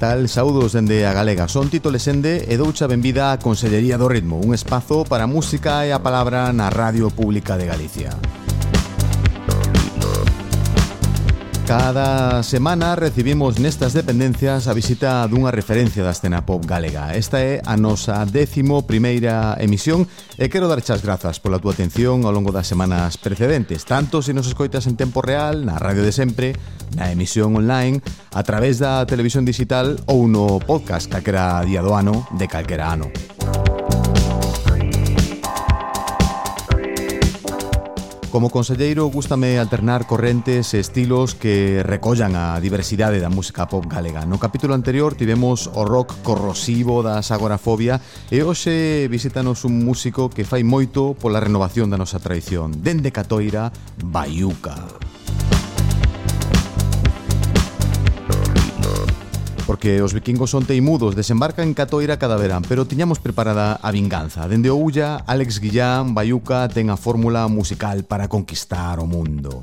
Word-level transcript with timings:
tal? 0.00 0.28
Saudos 0.28 0.72
dende 0.72 1.04
a 1.04 1.12
Galega 1.12 1.46
Son 1.46 1.68
Tito 1.68 1.92
Lesende 1.92 2.48
e 2.48 2.56
doucha 2.56 2.88
benvida 2.88 3.36
a 3.36 3.38
Consellería 3.38 4.00
do 4.00 4.08
Ritmo 4.08 4.40
Un 4.40 4.56
espazo 4.56 5.04
para 5.04 5.28
a 5.28 5.30
música 5.30 5.84
e 5.84 5.92
a 5.92 6.00
palabra 6.00 6.56
na 6.56 6.72
Radio 6.72 7.12
Pública 7.12 7.60
de 7.60 7.68
Galicia 7.68 8.39
Cada 11.70 12.42
semana 12.42 12.96
recibimos 12.96 13.60
nestas 13.60 13.94
dependencias 13.94 14.66
a 14.66 14.74
visita 14.74 15.22
dunha 15.30 15.54
referencia 15.54 16.02
da 16.02 16.10
escena 16.10 16.42
pop 16.42 16.66
galega. 16.66 17.14
Esta 17.14 17.38
é 17.38 17.62
a 17.62 17.78
nosa 17.78 18.26
décimo 18.26 18.82
primeira 18.82 19.54
emisión 19.54 20.02
e 20.34 20.50
quero 20.50 20.66
dar 20.66 20.82
darchas 20.82 20.98
grazas 20.98 21.38
pola 21.38 21.62
túa 21.62 21.70
atención 21.70 22.26
ao 22.26 22.34
longo 22.34 22.50
das 22.50 22.66
semanas 22.66 23.22
precedentes, 23.22 23.86
tanto 23.86 24.18
se 24.18 24.34
nos 24.34 24.50
escoitas 24.50 24.90
en 24.90 24.98
tempo 24.98 25.22
real, 25.22 25.62
na 25.62 25.78
radio 25.78 26.02
de 26.02 26.10
sempre, 26.10 26.58
na 26.98 27.14
emisión 27.14 27.54
online, 27.54 28.02
a 28.34 28.42
través 28.42 28.82
da 28.82 29.06
televisión 29.06 29.46
digital 29.46 29.94
ou 30.10 30.26
no 30.26 30.58
podcast 30.58 31.06
calquera 31.06 31.62
día 31.62 31.86
do 31.86 31.94
ano 31.94 32.26
de 32.34 32.50
calquera 32.50 32.90
ano. 32.90 33.14
Como 38.30 38.50
conselleiro, 38.50 39.10
gústame 39.10 39.58
alternar 39.58 40.06
correntes 40.06 40.70
e 40.70 40.78
estilos 40.78 41.34
que 41.34 41.82
recollan 41.82 42.38
a 42.38 42.62
diversidade 42.62 43.18
da 43.18 43.26
música 43.26 43.66
pop 43.66 43.90
galega. 43.90 44.22
No 44.22 44.38
capítulo 44.38 44.78
anterior 44.78 45.18
tivemos 45.18 45.66
o 45.66 45.82
rock 45.82 46.14
corrosivo 46.22 47.02
da 47.02 47.18
agorafobia 47.18 47.98
e 48.30 48.46
hoxe 48.46 49.10
visítanos 49.10 49.66
un 49.66 49.82
músico 49.82 50.30
que 50.30 50.46
fai 50.46 50.62
moito 50.62 51.18
pola 51.18 51.42
renovación 51.42 51.90
da 51.90 51.98
nosa 51.98 52.22
tradición. 52.22 52.70
Dende 52.86 53.10
Catoira, 53.10 53.74
Bayuca. 53.98 54.78
Baiuca. 54.78 55.09
Porque 59.70 60.02
os 60.02 60.10
vikingos 60.10 60.50
son 60.50 60.66
teimudos, 60.66 61.14
desembarcan 61.14 61.70
en 61.70 61.74
Catoira 61.78 62.18
cada 62.18 62.34
verán, 62.34 62.66
pero 62.66 62.90
tiñamos 62.90 63.22
preparada 63.22 63.78
a 63.78 63.94
vinganza. 63.94 64.48
Dende 64.50 64.66
o 64.66 64.74
Ulla, 64.74 65.22
Alex 65.30 65.62
Guillán, 65.62 66.10
Bayuca 66.10 66.66
ten 66.66 66.90
a 66.90 66.98
fórmula 66.98 67.46
musical 67.46 68.02
para 68.02 68.26
conquistar 68.26 68.98
o 68.98 69.06
mundo. 69.06 69.62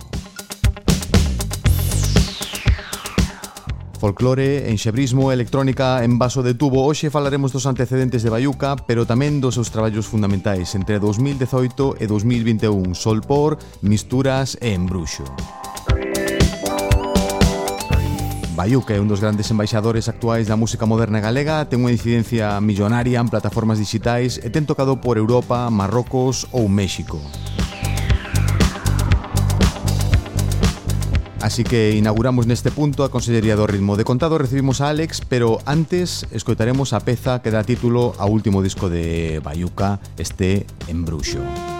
Folclore, 4.00 4.72
enxebrismo, 4.72 5.36
electrónica 5.36 6.00
en 6.08 6.16
vaso 6.16 6.40
de 6.40 6.56
tubo 6.56 6.88
Hoxe 6.88 7.12
falaremos 7.12 7.52
dos 7.52 7.68
antecedentes 7.68 8.24
de 8.24 8.32
Bayuca 8.32 8.78
Pero 8.88 9.10
tamén 9.10 9.42
dos 9.42 9.58
seus 9.58 9.74
traballos 9.74 10.06
fundamentais 10.06 10.78
Entre 10.78 11.02
2018 11.02 11.98
e 11.98 12.06
2021 12.06 12.94
Solpor, 12.94 13.58
Misturas 13.82 14.54
e 14.62 14.78
Embruxo 14.78 15.26
Música 15.26 15.77
Bayuca 18.58 18.98
é 18.98 19.00
un 19.00 19.06
dos 19.06 19.22
grandes 19.22 19.54
embaixadores 19.54 20.10
actuais 20.10 20.50
da 20.50 20.58
música 20.58 20.90
moderna 20.90 21.22
galega, 21.22 21.62
ten 21.70 21.78
unha 21.86 21.94
incidencia 21.94 22.58
millonaria 22.58 23.22
en 23.22 23.30
plataformas 23.30 23.78
digitais 23.78 24.42
e 24.42 24.50
ten 24.50 24.66
tocado 24.66 24.98
por 24.98 25.22
Europa, 25.22 25.70
Marrocos 25.70 26.50
ou 26.50 26.66
México. 26.66 27.22
Así 31.38 31.62
que 31.62 31.94
inauguramos 31.94 32.50
neste 32.50 32.74
punto 32.74 33.06
a 33.06 33.14
Consellería 33.14 33.54
do 33.54 33.70
Ritmo. 33.70 33.94
De 33.94 34.02
contado 34.02 34.42
recibimos 34.42 34.82
a 34.82 34.90
Alex, 34.90 35.22
pero 35.22 35.62
antes 35.70 36.26
escoitaremos 36.34 36.98
a 36.98 37.06
peza 37.06 37.46
que 37.46 37.54
dá 37.54 37.62
título 37.62 38.18
ao 38.18 38.34
último 38.34 38.66
disco 38.66 38.90
de 38.90 39.38
Bayuca, 39.46 40.02
este 40.18 40.66
Embruxo. 40.90 41.38
Embruxo. 41.38 41.77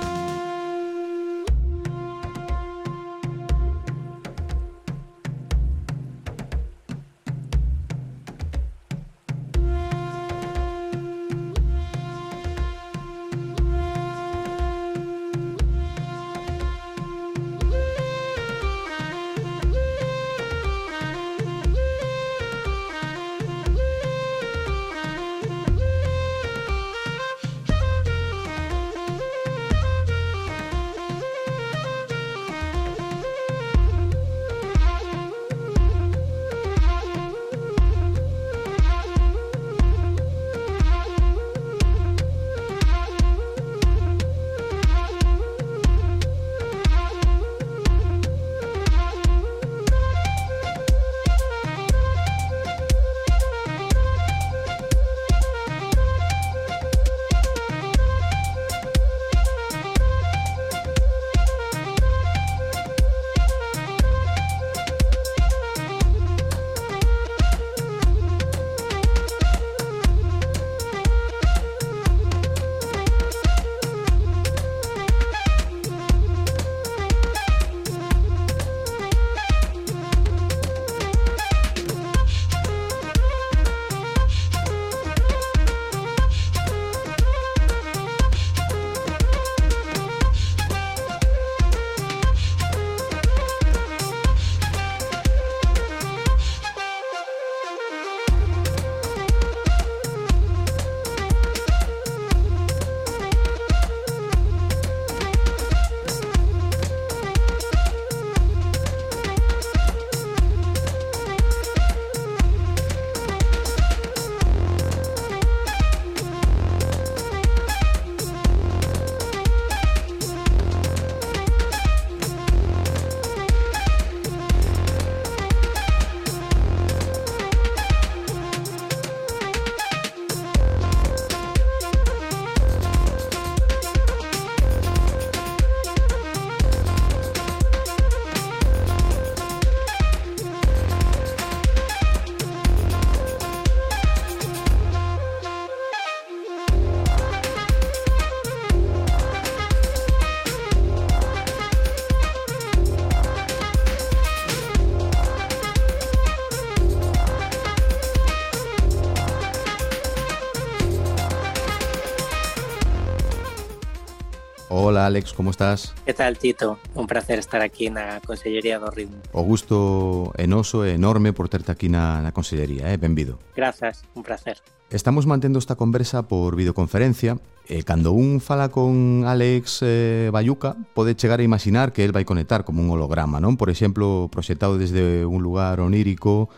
Alex, 165.08 165.32
como 165.32 165.52
estás? 165.52 165.96
Que 166.06 166.14
tal, 166.14 166.38
Tito? 166.38 166.80
Un 166.94 167.08
placer 167.08 167.40
estar 167.40 167.62
aquí 167.62 167.90
na 167.90 168.20
Consellería 168.28 168.76
do 168.76 168.92
Ritmo. 168.92 169.24
O 169.32 169.40
gusto 169.40 170.36
enoso 170.36 170.84
e 170.84 171.00
enorme 171.00 171.32
por 171.32 171.48
terte 171.48 171.72
aquí 171.72 171.88
na, 171.88 172.20
na 172.20 172.36
Consellería, 172.36 172.92
eh? 172.92 173.00
benvido. 173.00 173.40
Grazas, 173.56 174.04
un 174.20 174.28
placer. 174.28 174.60
Estamos 174.92 175.24
mantendo 175.24 175.60
esta 175.60 175.80
conversa 175.80 176.28
por 176.28 176.60
videoconferencia 176.60 177.40
eh, 177.72 177.80
e 177.80 177.88
cando 177.88 178.12
un 178.12 178.44
fala 178.44 178.68
con 178.68 179.24
Alex 179.24 179.80
eh, 179.88 180.28
Bayuca 180.28 180.76
pode 180.92 181.16
chegar 181.16 181.40
a 181.40 181.48
imaginar 181.48 181.96
que 181.96 182.04
el 182.04 182.12
vai 182.12 182.28
conectar 182.28 182.68
como 182.68 182.84
un 182.84 182.92
holograma, 182.92 183.40
non? 183.40 183.56
Por 183.56 183.72
exemplo, 183.72 184.28
proxectado 184.28 184.76
desde 184.76 185.24
un 185.24 185.40
lugar 185.40 185.80
onírico 185.80 186.52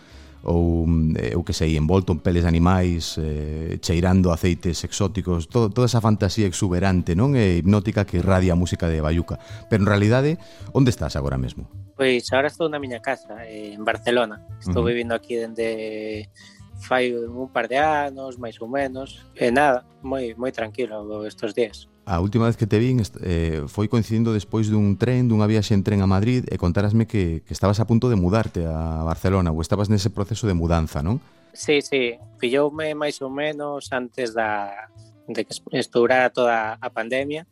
ou 0.44 0.88
eh, 1.20 1.36
eu 1.36 1.44
que 1.44 1.52
sei, 1.52 1.76
envolto 1.76 2.16
en 2.16 2.20
peles 2.24 2.44
de 2.44 2.50
animais, 2.50 3.20
eh, 3.20 3.78
cheirando 3.84 4.32
aceites 4.32 4.84
exóticos, 4.84 5.52
todo, 5.52 5.70
toda 5.70 5.88
esa 5.88 6.00
fantasía 6.00 6.48
exuberante, 6.48 7.16
non? 7.16 7.36
E 7.36 7.60
hipnótica 7.60 8.08
que 8.08 8.24
irradia 8.24 8.56
a 8.56 8.60
música 8.60 8.88
de 8.88 9.04
Bayuca. 9.04 9.42
Pero 9.68 9.84
en 9.84 9.90
realidade, 9.90 10.40
onde 10.72 10.94
estás 10.94 11.20
agora 11.20 11.36
mesmo? 11.36 11.68
Pois 12.00 12.32
agora 12.32 12.48
estou 12.48 12.72
na 12.72 12.80
miña 12.80 13.04
casa, 13.04 13.44
eh, 13.44 13.76
en 13.76 13.84
Barcelona. 13.84 14.40
Estou 14.64 14.80
uh 14.80 14.88
-huh. 14.88 14.96
vivindo 14.96 15.12
aquí 15.12 15.36
dende 15.36 16.32
fai 16.80 17.12
un 17.12 17.52
par 17.52 17.68
de 17.68 17.76
anos, 17.76 18.40
máis 18.40 18.56
ou 18.64 18.72
menos, 18.72 19.28
e 19.36 19.52
nada, 19.52 19.84
moi 20.00 20.32
moi 20.40 20.56
tranquilo 20.56 21.28
estos 21.28 21.52
días. 21.52 21.89
A 22.10 22.18
última 22.26 22.50
vez 22.50 22.58
que 22.58 22.66
te 22.66 22.82
vin 22.82 23.06
eh, 23.22 23.70
foi 23.70 23.86
coincidindo 23.86 24.34
despois 24.34 24.66
dun 24.66 24.98
tren, 24.98 25.30
dunha 25.30 25.46
viaxe 25.46 25.78
en 25.78 25.86
tren 25.86 26.02
a 26.02 26.10
Madrid 26.10 26.42
e 26.50 26.58
contarasme 26.58 27.06
que, 27.06 27.46
que 27.46 27.54
estabas 27.54 27.78
a 27.78 27.86
punto 27.86 28.10
de 28.10 28.18
mudarte 28.18 28.66
a 28.66 29.06
Barcelona 29.06 29.54
ou 29.54 29.62
estabas 29.62 29.94
nese 29.94 30.10
proceso 30.10 30.50
de 30.50 30.58
mudanza, 30.58 31.06
non? 31.06 31.22
Sí, 31.54 31.86
sí, 31.86 32.18
pilloume 32.42 32.98
máis 32.98 33.22
ou 33.22 33.30
menos 33.30 33.94
antes 33.94 34.34
da, 34.34 34.90
de 35.30 35.46
que 35.46 35.54
estourara 35.78 36.34
toda 36.34 36.82
a 36.82 36.90
pandemia 36.90 37.46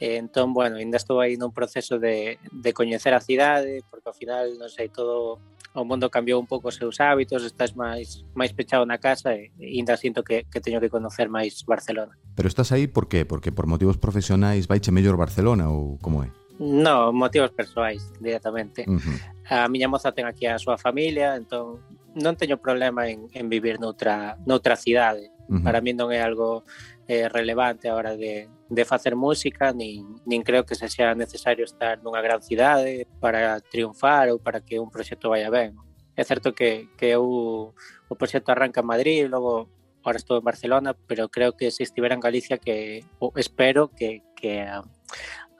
E 0.00 0.16
entón, 0.16 0.52
bueno, 0.52 0.76
ainda 0.76 0.98
estou 0.98 1.22
aí 1.22 1.38
nun 1.38 1.54
proceso 1.54 2.02
de, 2.02 2.42
de 2.50 2.70
coñecer 2.74 3.14
a 3.14 3.22
cidade, 3.22 3.86
porque 3.86 4.10
ao 4.10 4.16
final, 4.16 4.58
non 4.58 4.66
sei, 4.66 4.90
todo 4.90 5.38
o 5.74 5.84
mundo 5.84 6.08
cambiou 6.08 6.38
un 6.38 6.46
pouco 6.46 6.68
os 6.70 6.78
seus 6.78 7.02
hábitos, 7.02 7.42
estás 7.42 7.74
máis 7.74 8.22
máis 8.38 8.54
pechado 8.54 8.86
na 8.86 9.02
casa 9.02 9.34
e, 9.34 9.50
e 9.58 9.82
ainda 9.82 9.98
sinto 9.98 10.22
que, 10.22 10.46
que 10.46 10.62
teño 10.62 10.78
que 10.78 10.88
conocer 10.88 11.26
máis 11.26 11.66
Barcelona. 11.66 12.14
Pero 12.38 12.46
estás 12.46 12.70
aí 12.70 12.86
por 12.86 13.10
qué? 13.10 13.26
Porque 13.26 13.50
por 13.50 13.66
motivos 13.66 13.98
profesionais 13.98 14.70
vaiche 14.70 14.94
mellor 14.94 15.18
Barcelona 15.18 15.68
ou 15.70 15.98
como 15.98 16.22
é? 16.22 16.30
No, 16.62 17.10
motivos 17.10 17.50
persoais, 17.50 18.14
directamente. 18.22 18.86
Uh 18.86 19.02
-huh. 19.02 19.18
A 19.50 19.68
miña 19.68 19.90
moza 19.90 20.14
ten 20.14 20.30
aquí 20.30 20.46
a 20.46 20.62
súa 20.62 20.78
familia, 20.78 21.34
entón 21.34 21.82
non 22.14 22.38
teño 22.38 22.62
problema 22.62 23.10
en, 23.10 23.26
en 23.34 23.50
vivir 23.50 23.82
noutra, 23.82 24.38
noutra 24.46 24.78
cidade. 24.78 25.34
Uh 25.50 25.58
-huh. 25.58 25.62
Para 25.66 25.82
mí 25.82 25.90
non 25.90 26.14
é 26.14 26.22
algo 26.22 26.62
eh, 27.10 27.26
relevante 27.26 27.90
a 27.90 27.98
hora 27.98 28.14
de, 28.14 28.46
de 28.74 28.84
facer 28.84 29.16
música, 29.16 29.72
nin, 29.72 30.20
nin 30.26 30.42
creo 30.42 30.66
que 30.66 30.74
se 30.74 30.88
sea 30.88 31.14
necesario 31.14 31.64
estar 31.64 32.02
nunha 32.02 32.20
gran 32.20 32.42
cidade 32.42 33.06
para 33.20 33.60
triunfar 33.60 34.28
ou 34.30 34.38
para 34.38 34.60
que 34.60 34.78
un 34.78 34.90
proxecto 34.90 35.30
vaya 35.30 35.50
ben. 35.50 35.78
É 36.14 36.22
certo 36.22 36.54
que, 36.54 36.90
que 36.98 37.10
eu, 37.10 37.74
o 38.08 38.14
proxecto 38.14 38.50
arranca 38.52 38.80
en 38.82 38.86
Madrid, 38.86 39.26
logo 39.26 39.70
ahora 40.04 40.18
estou 40.18 40.38
en 40.38 40.44
Barcelona, 40.44 40.94
pero 41.08 41.28
creo 41.28 41.56
que 41.56 41.70
se 41.70 41.82
estivera 41.82 42.14
en 42.14 42.20
Galicia 42.20 42.58
que 42.58 43.04
espero 43.36 43.88
que, 43.88 44.22
que 44.36 44.60
a, 44.62 44.82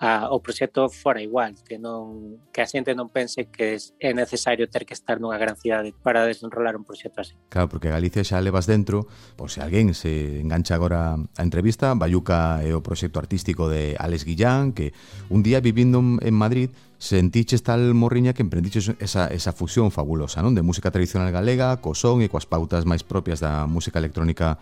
a, 0.01 0.31
o 0.35 0.43
proxecto 0.43 0.89
fora 0.91 1.23
igual, 1.23 1.55
que 1.63 1.79
non 1.79 2.43
que 2.51 2.61
a 2.61 2.67
xente 2.67 2.93
non 2.99 3.09
pense 3.15 3.47
que 3.47 3.79
é 3.79 4.11
necesario 4.11 4.67
ter 4.67 4.83
que 4.83 4.95
estar 4.95 5.23
nunha 5.23 5.39
gran 5.39 5.55
cidade 5.55 5.95
para 6.03 6.27
desenrolar 6.27 6.75
un 6.75 6.83
proxecto 6.83 7.23
así. 7.23 7.35
Claro, 7.49 7.71
porque 7.71 7.95
Galicia 7.95 8.27
xa 8.27 8.43
levas 8.43 8.67
dentro, 8.67 9.07
pois 9.39 9.55
se 9.55 9.63
alguén 9.63 9.95
se 9.95 10.43
engancha 10.43 10.75
agora 10.75 11.15
a 11.15 11.43
entrevista, 11.43 11.95
Bayuca 11.95 12.59
é 12.67 12.75
o 12.75 12.83
proxecto 12.83 13.23
artístico 13.23 13.71
de 13.71 13.95
Alex 13.97 14.27
Guillán, 14.27 14.75
que 14.75 14.91
un 15.31 15.47
día 15.47 15.63
vivindo 15.63 16.03
en 16.03 16.35
Madrid 16.35 16.75
sentiches 16.99 17.63
tal 17.63 17.93
morriña 17.93 18.33
que 18.33 18.43
emprendiches 18.43 18.97
esa, 18.99 19.29
esa 19.29 19.53
fusión 19.53 19.93
fabulosa, 19.93 20.41
non? 20.41 20.57
De 20.57 20.65
música 20.65 20.91
tradicional 20.91 21.31
galega, 21.31 21.79
co 21.79 21.93
son 21.93 22.25
e 22.25 22.33
coas 22.33 22.49
pautas 22.49 22.89
máis 22.89 23.05
propias 23.05 23.45
da 23.45 23.69
música 23.69 24.01
electrónica 24.01 24.57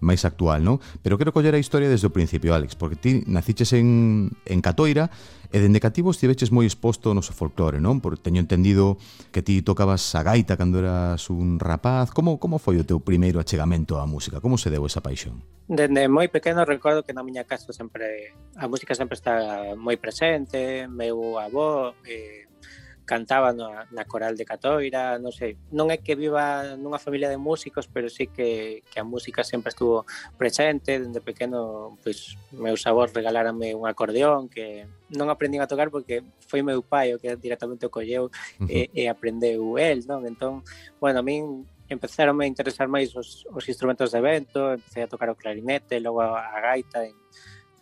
máis 0.00 0.24
actual, 0.24 0.62
non? 0.62 0.82
Pero 1.00 1.16
quero 1.16 1.32
coller 1.32 1.54
a 1.54 1.60
historia 1.60 1.88
desde 1.88 2.08
o 2.08 2.14
principio, 2.14 2.52
Alex, 2.52 2.74
porque 2.76 2.96
ti 2.96 3.24
naciches 3.26 3.72
en, 3.72 4.32
en 4.46 4.58
Catoira 4.60 5.08
e 5.52 5.62
dende 5.62 5.78
cativo 5.78 6.10
estiveches 6.10 6.50
moi 6.50 6.66
exposto 6.66 7.14
no 7.14 7.22
noso 7.22 7.32
folclore, 7.32 7.78
non? 7.78 8.02
Porque 8.02 8.20
teño 8.20 8.42
entendido 8.42 8.98
que 9.30 9.40
ti 9.40 9.62
tocabas 9.62 10.02
a 10.18 10.22
gaita 10.26 10.58
cando 10.58 10.82
eras 10.82 11.30
un 11.30 11.62
rapaz. 11.62 12.10
Como, 12.10 12.36
como 12.42 12.58
foi 12.58 12.76
o 12.76 12.84
teu 12.84 12.98
primeiro 12.98 13.38
achegamento 13.38 13.96
á 13.96 14.04
música? 14.04 14.42
Como 14.42 14.58
se 14.58 14.68
deu 14.68 14.84
esa 14.84 15.00
paixón? 15.00 15.40
Dende 15.70 16.10
moi 16.10 16.28
pequeno 16.28 16.66
recordo 16.66 17.02
que 17.06 17.14
na 17.14 17.22
miña 17.22 17.46
casa 17.46 17.70
sempre 17.72 18.36
a 18.58 18.66
música 18.66 18.94
sempre 18.94 19.16
está 19.16 19.74
moi 19.78 19.96
presente, 19.96 20.90
meu 20.90 21.38
avó, 21.38 21.94
eh, 22.06 22.46
cantaba 23.06 23.54
na, 23.54 23.86
na 23.94 24.04
coral 24.04 24.34
de 24.34 24.44
Catoira, 24.44 25.16
non 25.22 25.30
sei, 25.30 25.54
non 25.70 25.88
é 25.94 25.96
que 26.02 26.18
viva 26.18 26.74
nunha 26.76 26.98
familia 26.98 27.30
de 27.30 27.38
músicos, 27.38 27.86
pero 27.86 28.10
sí 28.10 28.26
que, 28.26 28.82
que 28.90 28.98
a 28.98 29.06
música 29.06 29.46
sempre 29.46 29.70
estuvo 29.70 30.04
presente, 30.36 30.98
dende 30.98 31.22
pequeno, 31.22 31.94
pois, 32.02 32.34
meus 32.50 32.82
avós 32.84 33.14
regalárame 33.14 33.72
un 33.78 33.86
acordeón 33.86 34.50
que 34.50 34.90
non 35.14 35.30
aprendín 35.30 35.62
a 35.62 35.70
tocar 35.70 35.88
porque 35.88 36.26
foi 36.50 36.66
meu 36.66 36.82
pai 36.82 37.14
o 37.14 37.22
que 37.22 37.38
directamente 37.38 37.86
o 37.86 37.94
colleu 37.94 38.26
uh 38.26 38.30
-huh. 38.60 38.68
e, 38.68 38.90
e 38.90 39.06
aprendeu 39.06 39.78
el, 39.78 40.02
non? 40.04 40.26
Entón, 40.26 40.66
bueno, 40.98 41.22
a 41.22 41.24
min 41.24 41.62
empezaron 41.86 42.42
a 42.42 42.50
interesar 42.50 42.90
máis 42.90 43.14
os, 43.14 43.46
os 43.46 43.64
instrumentos 43.70 44.10
de 44.10 44.18
vento, 44.18 44.74
empecé 44.74 45.06
a 45.06 45.10
tocar 45.10 45.30
o 45.30 45.38
clarinete, 45.38 46.02
logo 46.02 46.18
a, 46.18 46.42
a 46.42 46.58
gaita, 46.58 47.06
en, 47.06 47.14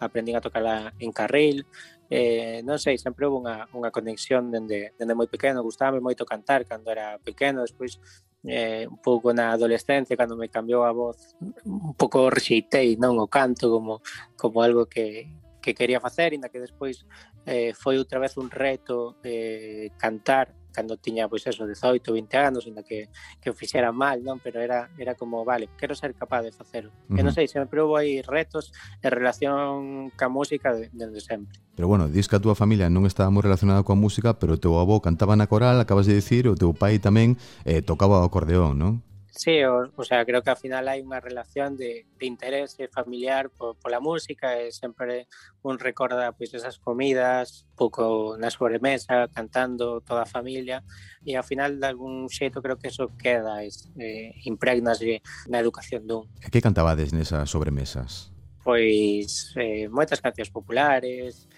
aprendín 0.04 0.36
a 0.36 0.44
tocar 0.44 0.92
en 0.98 1.12
carril, 1.12 1.66
eh, 2.14 2.62
non 2.62 2.78
sei, 2.78 2.94
sempre 2.94 3.26
houve 3.26 3.42
unha, 3.42 3.66
unha 3.74 3.90
conexión 3.90 4.46
dende, 4.46 4.94
dende 4.94 5.18
moi 5.18 5.26
pequeno, 5.26 5.66
gustábame 5.66 5.98
moito 5.98 6.22
cantar 6.22 6.62
cando 6.62 6.94
era 6.94 7.18
pequeno, 7.18 7.66
despois 7.66 7.98
eh, 8.46 8.86
un 8.86 9.02
pouco 9.02 9.34
na 9.34 9.50
adolescencia, 9.50 10.14
cando 10.14 10.38
me 10.38 10.46
cambiou 10.46 10.86
a 10.86 10.94
voz, 10.94 11.34
un 11.66 11.98
pouco 11.98 12.30
rexeitei 12.30 12.94
non 12.94 13.18
o 13.18 13.26
canto 13.26 13.66
como, 13.66 13.98
como 14.38 14.62
algo 14.62 14.86
que, 14.86 15.26
que 15.58 15.74
quería 15.74 15.98
facer, 15.98 16.38
inda 16.38 16.52
que 16.52 16.62
despois 16.62 17.02
eh, 17.50 17.74
foi 17.74 17.98
outra 17.98 18.22
vez 18.22 18.38
un 18.38 18.46
reto 18.46 19.18
eh, 19.26 19.90
cantar 19.98 20.54
cando 20.74 20.98
tiña 20.98 21.30
pois 21.30 21.46
eso 21.46 21.62
18, 21.62 22.02
20 22.02 22.34
anos, 22.34 22.66
ainda 22.66 22.82
que 22.82 23.06
que 23.38 23.48
o 23.50 23.54
fixera 23.54 23.94
mal, 23.94 24.26
non, 24.26 24.42
pero 24.42 24.58
era 24.58 24.90
era 24.98 25.14
como, 25.14 25.46
vale, 25.46 25.70
quero 25.78 25.94
ser 25.94 26.18
capaz 26.18 26.42
de 26.42 26.50
facelo. 26.50 26.90
Uh 26.90 27.14
-huh. 27.14 27.18
E 27.18 27.22
non 27.22 27.30
sei, 27.30 27.46
sempre 27.46 27.78
houve 27.78 28.02
aí 28.02 28.12
retos 28.26 28.74
en 28.98 29.10
relación 29.14 30.10
ca 30.18 30.26
música 30.26 30.74
dende 30.74 31.22
sempre. 31.22 31.62
Pero 31.78 31.86
bueno, 31.86 32.10
dis 32.10 32.26
que 32.26 32.34
a 32.34 32.42
túa 32.42 32.58
familia 32.58 32.90
non 32.90 33.06
estaba 33.06 33.30
moi 33.30 33.46
relacionada 33.46 33.86
coa 33.86 33.94
música, 33.94 34.34
pero 34.34 34.58
o 34.58 34.60
teu 34.60 34.74
avó 34.82 34.98
cantaba 34.98 35.38
na 35.38 35.46
coral, 35.46 35.78
acabas 35.78 36.10
de 36.10 36.18
dicir, 36.18 36.50
o 36.50 36.58
teu 36.58 36.74
pai 36.74 36.98
tamén 36.98 37.38
eh, 37.62 37.78
tocaba 37.80 38.18
o 38.18 38.26
acordeón, 38.26 38.74
non? 38.74 38.92
Sí, 39.36 39.64
o, 39.64 39.90
o 39.96 40.04
sea, 40.04 40.24
creo 40.24 40.42
que 40.42 40.50
al 40.50 40.56
final 40.56 40.86
hai 40.86 41.02
unha 41.02 41.18
relación 41.18 41.74
de, 41.74 42.06
de 42.06 42.24
interés 42.30 42.78
eh, 42.78 42.86
familiar 42.86 43.50
por, 43.50 43.74
pola 43.74 43.98
música 43.98 44.62
e 44.62 44.70
sempre 44.70 45.26
un 45.66 45.82
recorda 45.82 46.30
pois 46.30 46.54
esas 46.54 46.78
comidas, 46.78 47.66
pouco 47.74 48.38
na 48.38 48.54
sobremesa, 48.54 49.26
cantando 49.34 49.98
toda 50.06 50.22
a 50.22 50.30
familia 50.30 50.86
e 51.26 51.34
ao 51.34 51.42
final 51.42 51.82
de 51.82 51.86
algún 51.90 52.30
xeito 52.30 52.62
creo 52.62 52.78
que 52.78 52.94
eso 52.94 53.10
queda, 53.18 53.66
es, 53.66 53.90
eh, 53.98 54.38
impregnase 54.46 55.18
na 55.50 55.58
educación 55.58 56.06
dun. 56.06 56.30
E 56.38 56.46
que 56.46 56.62
cantabades 56.62 57.10
nesas 57.10 57.50
sobremesas? 57.50 58.30
Pois 58.62 59.50
eh, 59.58 59.90
moitas 59.90 60.22
cancións 60.22 60.54
populares, 60.54 61.50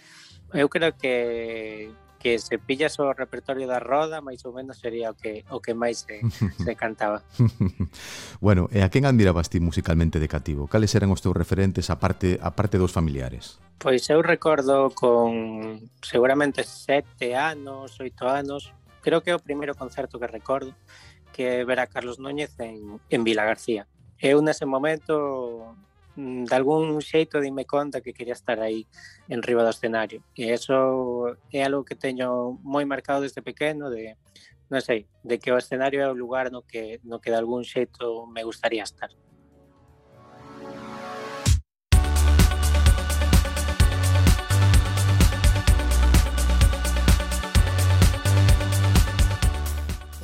eu 0.57 0.73
creo 0.73 0.97
que 0.97 1.93
que 2.27 2.41
se 2.41 2.59
pillas 2.59 2.99
o 2.99 3.13
repertorio 3.13 3.71
da 3.71 3.79
roda, 3.79 4.19
máis 4.19 4.43
ou 4.43 4.51
menos 4.51 4.83
sería 4.83 5.15
o 5.15 5.15
que 5.15 5.47
o 5.47 5.63
que 5.63 5.79
máis 5.79 6.03
se, 6.03 6.27
se 6.67 6.75
cantaba. 6.75 7.23
bueno, 8.43 8.67
e 8.75 8.83
a 8.83 8.91
quen 8.91 9.07
admirabas 9.07 9.47
ti 9.47 9.63
musicalmente 9.63 10.19
de 10.19 10.27
cativo? 10.27 10.67
Cales 10.67 10.91
eran 10.99 11.15
os 11.15 11.23
teus 11.23 11.39
referentes 11.39 11.87
a 11.87 12.03
parte 12.03 12.43
a 12.43 12.51
parte 12.59 12.83
dos 12.83 12.91
familiares? 12.91 13.63
Pois 13.79 14.11
eu 14.11 14.27
recordo 14.27 14.91
con 14.91 15.87
seguramente 16.03 16.67
sete 16.67 17.39
anos, 17.39 17.95
oito 18.03 18.27
anos, 18.27 18.75
creo 19.07 19.23
que 19.23 19.31
é 19.31 19.39
o 19.39 19.47
primeiro 19.47 19.79
concerto 19.79 20.19
que 20.19 20.27
recordo, 20.27 20.75
que 21.31 21.63
ver 21.63 21.79
a 21.79 21.87
Carlos 21.87 22.19
Núñez 22.19 22.59
en, 22.59 22.99
en 23.07 23.23
Vila 23.23 23.47
García. 23.47 23.87
Eu 24.19 24.43
nese 24.43 24.67
momento 24.67 25.79
Mm, 26.17 26.45
de 26.45 26.55
algún 26.57 27.03
xeito 27.03 27.41
dime 27.41 27.67
conta 27.67 28.01
que 28.01 28.15
quería 28.17 28.33
estar 28.33 28.59
aí 28.61 28.87
en 29.29 29.43
riba 29.43 29.63
do 29.63 29.71
escenario. 29.71 30.25
E 30.33 30.49
eso 30.49 31.37
é 31.53 31.61
algo 31.61 31.85
que 31.85 31.95
teño 31.95 32.57
moi 32.65 32.85
marcado 32.89 33.21
desde 33.21 33.45
pequeno, 33.45 33.93
de 33.93 34.17
non 34.73 34.81
sei, 34.81 35.07
de 35.23 35.37
que 35.39 35.53
o 35.53 35.61
escenario 35.61 36.01
é 36.01 36.09
o 36.09 36.17
lugar 36.17 36.49
no 36.51 36.65
que 36.65 36.99
no 37.05 37.21
que 37.21 37.31
de 37.31 37.39
algún 37.39 37.63
xeito 37.69 38.25
me 38.27 38.43
gustaría 38.49 38.83
estar. 38.83 39.13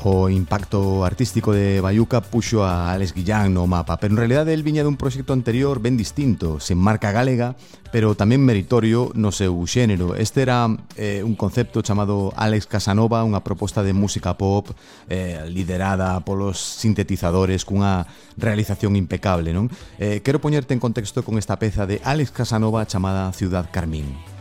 O 0.04 0.28
impacto 0.28 1.04
artístico 1.04 1.52
de 1.52 1.80
Bayuca 1.80 2.20
puxo 2.26 2.66
a 2.66 2.90
Alex 2.90 3.14
Guillán 3.14 3.54
no 3.54 3.70
mapa, 3.70 4.02
pero 4.02 4.10
en 4.10 4.18
realidad 4.18 4.48
el 4.50 4.66
viña 4.66 4.82
dun 4.82 4.98
proxecto 4.98 5.30
anterior 5.30 5.78
ben 5.78 5.94
distinto, 5.94 6.58
sen 6.58 6.74
marca 6.74 7.14
galega, 7.14 7.54
pero 7.94 8.18
tamén 8.18 8.42
meritorio 8.42 9.14
no 9.14 9.30
seu 9.30 9.54
xénero. 9.62 10.18
Este 10.18 10.42
era 10.42 10.66
eh, 10.98 11.22
un 11.22 11.38
concepto 11.38 11.86
chamado 11.86 12.34
Alex 12.34 12.66
Casanova, 12.66 13.22
unha 13.22 13.46
proposta 13.46 13.86
de 13.86 13.94
música 13.94 14.34
pop 14.34 14.74
eh, 15.06 15.46
liderada 15.46 16.18
polos 16.26 16.58
sintetizadores 16.58 17.62
cunha 17.62 18.02
realización 18.34 18.98
impecable, 18.98 19.54
non? 19.54 19.70
Eh, 20.02 20.18
quero 20.26 20.42
poñerte 20.42 20.74
en 20.74 20.82
contexto 20.82 21.22
con 21.22 21.38
esta 21.38 21.62
peza 21.62 21.86
de 21.86 22.02
Alex 22.02 22.34
Casanova 22.34 22.90
chamada 22.90 23.30
Ciudad 23.30 23.70
Carmín. 23.70 24.31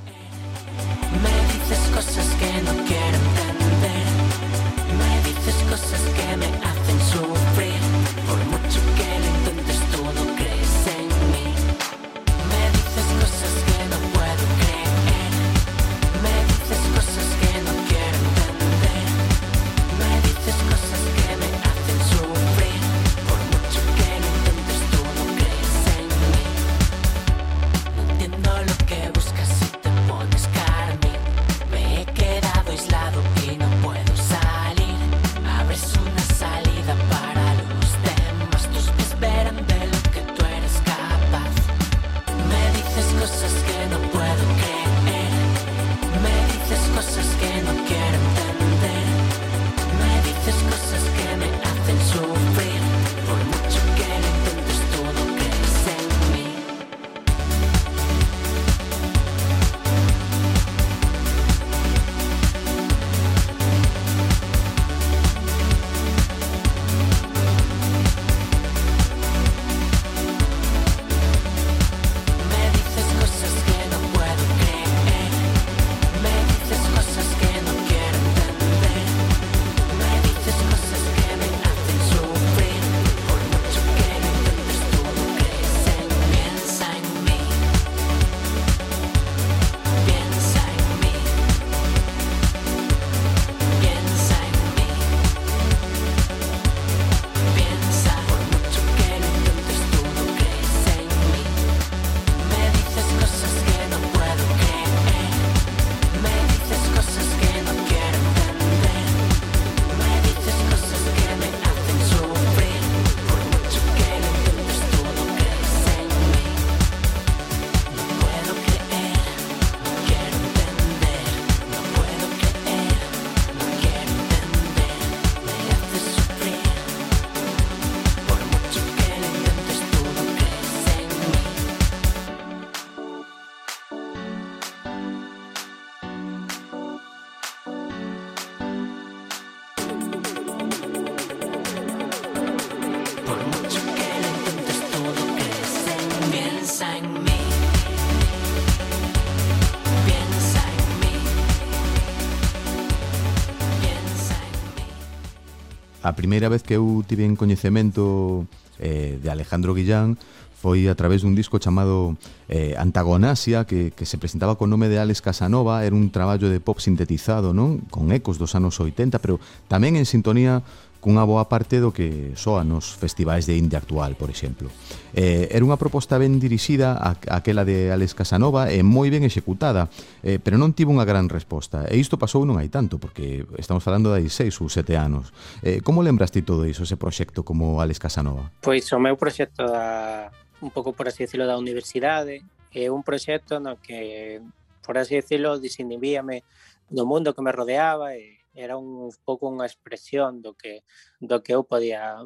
primeira 156.22 156.54
vez 156.54 156.62
que 156.62 156.78
eu 156.78 157.01
tive 157.10 157.25
en 157.25 157.34
coñecemento 157.34 158.46
eh, 158.78 159.18
de 159.18 159.28
Alejandro 159.34 159.74
Guillán 159.74 160.22
foi 160.62 160.86
a 160.86 160.94
través 160.94 161.25
dun 161.25 161.34
disco 161.34 161.58
chamado 161.58 162.13
eh, 162.46 162.78
Antagonasia 162.78 163.66
que, 163.66 163.90
que 163.90 164.06
se 164.06 164.22
presentaba 164.22 164.54
con 164.54 164.70
nome 164.70 164.86
de 164.86 165.01
Alex 165.01 165.25
Casanova. 165.25 165.82
Era 165.82 165.98
un 165.98 166.13
traballo 166.13 166.54
de 166.54 166.62
pop 166.62 166.78
sintetizado 166.78 167.58
non? 167.58 167.82
Con 167.90 168.13
ecos 168.13 168.38
dos 168.38 168.54
anos 168.54 168.78
80 168.78 169.18
pero 169.18 169.42
tamén 169.66 169.98
en 169.98 170.06
sintonía 170.06 170.62
cunha 171.01 171.25
boa 171.25 171.50
parte 171.50 171.81
do 171.81 171.89
que 171.89 172.38
soa 172.38 172.62
nos 172.62 172.93
festivais 172.93 173.50
de 173.50 173.58
indie 173.58 173.75
actual, 173.75 174.13
por 174.13 174.29
exemplo. 174.29 174.70
Eh, 175.17 175.50
era 175.50 175.65
unha 175.65 175.75
proposta 175.75 176.22
ben 176.22 176.38
dirixida 176.38 176.93
a, 176.93 177.17
aquela 177.34 177.65
de 177.65 177.89
Alex 177.89 178.13
Casanova 178.13 178.70
e 178.70 178.86
moi 178.86 179.10
ben 179.10 179.25
executada, 179.25 179.89
eh, 180.22 180.38
pero 180.38 180.62
non 180.62 180.77
tivo 180.77 180.93
unha 180.93 181.03
gran 181.03 181.25
resposta. 181.25 181.89
E 181.89 181.98
isto 181.98 182.22
pasou 182.22 182.46
non 182.46 182.62
hai 182.62 182.70
tanto, 182.70 183.01
porque 183.01 183.50
estamos 183.58 183.81
falando 183.81 184.13
de 184.13 184.22
16 184.29 184.53
ou 184.62 184.70
7 184.70 184.93
anos. 184.93 185.34
Eh, 185.65 185.81
como 185.81 186.05
lembras 186.05 186.29
ti 186.29 186.46
todo 186.46 186.70
iso, 186.70 186.86
ese 186.86 187.01
proxecto 187.01 187.41
como 187.41 187.81
Alex 187.81 187.98
Casanova? 187.98 188.53
Pois 188.62 188.86
o 188.93 189.01
meu 189.01 189.17
proxecto 189.17 189.65
da 189.65 190.29
un 190.62 190.70
pouco 190.70 190.93
por 190.93 191.10
así 191.10 191.25
decirlo 191.25 191.50
da 191.50 191.58
universidade, 191.58 192.46
é 192.70 192.86
un 192.93 193.01
proxecto 193.01 193.58
no 193.58 193.81
que 193.81 194.39
por 194.86 194.98
así 194.98 195.15
decirlo, 195.15 195.60
desinhibíame 195.60 196.43
do 196.89 197.05
mundo 197.05 197.34
que 197.34 197.41
me 197.41 197.51
rodeaba 197.51 198.15
e 198.17 198.40
era 198.53 198.77
un 198.77 199.10
pouco 199.24 199.48
unha 199.48 199.67
expresión 199.67 200.43
do 200.43 200.53
que 200.55 200.84
do 201.20 201.39
que 201.43 201.55
eu 201.55 201.63
podía 201.63 202.20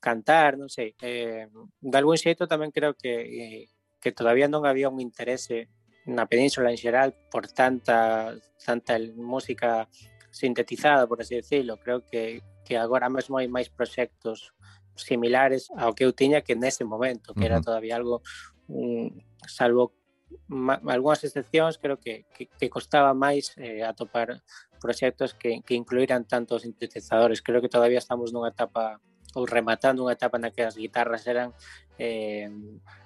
cantar, 0.00 0.58
non 0.58 0.68
sei. 0.72 0.96
Eh, 1.02 1.46
de 1.80 1.96
algún 1.98 2.18
xeito 2.18 2.50
tamén 2.50 2.74
creo 2.74 2.96
que 2.96 3.14
eh, 3.22 3.62
que 4.00 4.10
todavía 4.12 4.48
non 4.48 4.64
había 4.66 4.88
un 4.88 4.98
interese 4.98 5.68
na 6.08 6.24
península 6.26 6.72
en 6.72 6.80
xeral 6.80 7.12
por 7.30 7.46
tanta 7.52 8.32
tanta 8.58 8.96
música 9.14 9.86
sintetizada, 10.30 11.06
por 11.06 11.20
así 11.20 11.36
decirlo. 11.36 11.78
Creo 11.78 12.02
que 12.06 12.42
que 12.64 12.78
agora 12.78 13.10
mesmo 13.10 13.38
hai 13.38 13.48
máis 13.50 13.68
proxectos 13.70 14.54
similares 14.94 15.70
ao 15.74 15.94
que 15.96 16.04
eu 16.04 16.12
tiña 16.12 16.44
que 16.44 16.54
nese 16.54 16.84
momento, 16.84 17.32
que 17.34 17.40
uh 17.40 17.50
-huh. 17.50 17.58
era 17.58 17.66
todavía 17.66 17.96
algo 17.96 18.22
un, 18.68 19.22
salvo 19.46 19.94
ma, 20.46 20.78
algunhas 20.86 21.24
excepcións, 21.24 21.78
creo 21.78 21.98
que, 21.98 22.26
que, 22.34 22.46
que 22.46 22.68
costaba 22.70 23.14
máis 23.14 23.54
eh, 23.58 23.82
atopar 23.82 24.42
proxectos 24.80 25.36
que, 25.36 25.60
que 25.62 25.76
incluíran 25.76 26.24
tanto 26.24 26.56
os 26.56 26.64
sintetizadores. 26.64 27.44
Creo 27.44 27.60
que 27.60 27.68
todavía 27.68 28.00
estamos 28.00 28.32
nunha 28.32 28.50
etapa 28.50 28.98
ou 29.38 29.46
rematando 29.46 30.02
unha 30.02 30.16
etapa 30.16 30.40
na 30.40 30.50
que 30.50 30.66
as 30.66 30.74
guitarras 30.74 31.22
eran 31.28 31.54
eh, 32.00 32.50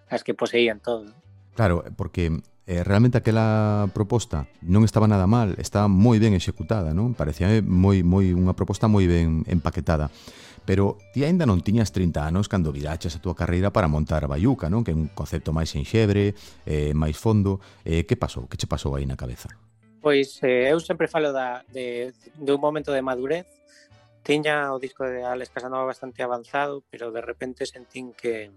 as 0.09 0.23
que 0.25 0.33
poseían 0.33 0.81
todo. 0.81 1.13
Claro, 1.53 1.85
eh, 1.85 1.93
porque 1.93 2.33
eh, 2.67 2.83
realmente 2.83 3.19
aquela 3.19 3.91
proposta 3.93 4.49
non 4.65 4.89
estaba 4.89 5.05
nada 5.05 5.29
mal, 5.29 5.53
estaba 5.61 5.91
moi 5.91 6.17
ben 6.17 6.33
executada, 6.33 6.97
non? 6.97 7.13
Parecía 7.13 7.51
moi 7.61 8.01
moi 8.01 8.33
unha 8.33 8.57
proposta 8.57 8.89
moi 8.89 9.05
ben 9.05 9.45
empaquetada. 9.51 10.09
Pero 10.65 10.97
ti 11.13 11.21
aínda 11.29 11.45
non 11.45 11.61
tiñas 11.61 11.93
30 11.93 12.25
anos 12.25 12.49
cando 12.49 12.73
viraches 12.73 13.13
a 13.13 13.21
túa 13.21 13.37
carreira 13.37 13.69
para 13.69 13.85
montar 13.85 14.25
a 14.25 14.33
Bayuca, 14.33 14.73
non? 14.73 14.81
Que 14.81 14.97
é 14.97 14.97
un 14.97 15.13
concepto 15.13 15.53
máis 15.53 15.77
enxebre, 15.77 16.33
eh, 16.65 16.97
máis 16.97 17.21
fondo. 17.21 17.61
Eh, 17.85 18.09
que 18.09 18.17
pasou? 18.17 18.49
Que 18.49 18.57
che 18.57 18.65
pasou 18.65 18.97
aí 18.97 19.05
na 19.05 19.21
cabeza? 19.21 19.53
Pois 20.05 20.37
eh, 20.45 20.69
eu 20.69 20.79
sempre 20.85 21.09
falo 21.09 21.33
da, 21.33 21.65
de, 21.73 22.13
de 22.37 22.53
un 22.53 22.61
momento 22.61 22.93
de 22.93 23.01
madurez. 23.01 23.49
Tiña 24.21 24.69
o 24.77 24.79
disco 24.79 25.01
de 25.09 25.25
Alex 25.25 25.49
Casanova 25.49 25.89
bastante 25.89 26.21
avanzado, 26.23 26.85
pero 26.93 27.09
de 27.09 27.23
repente 27.25 27.65
sentín 27.65 28.13
que, 28.13 28.53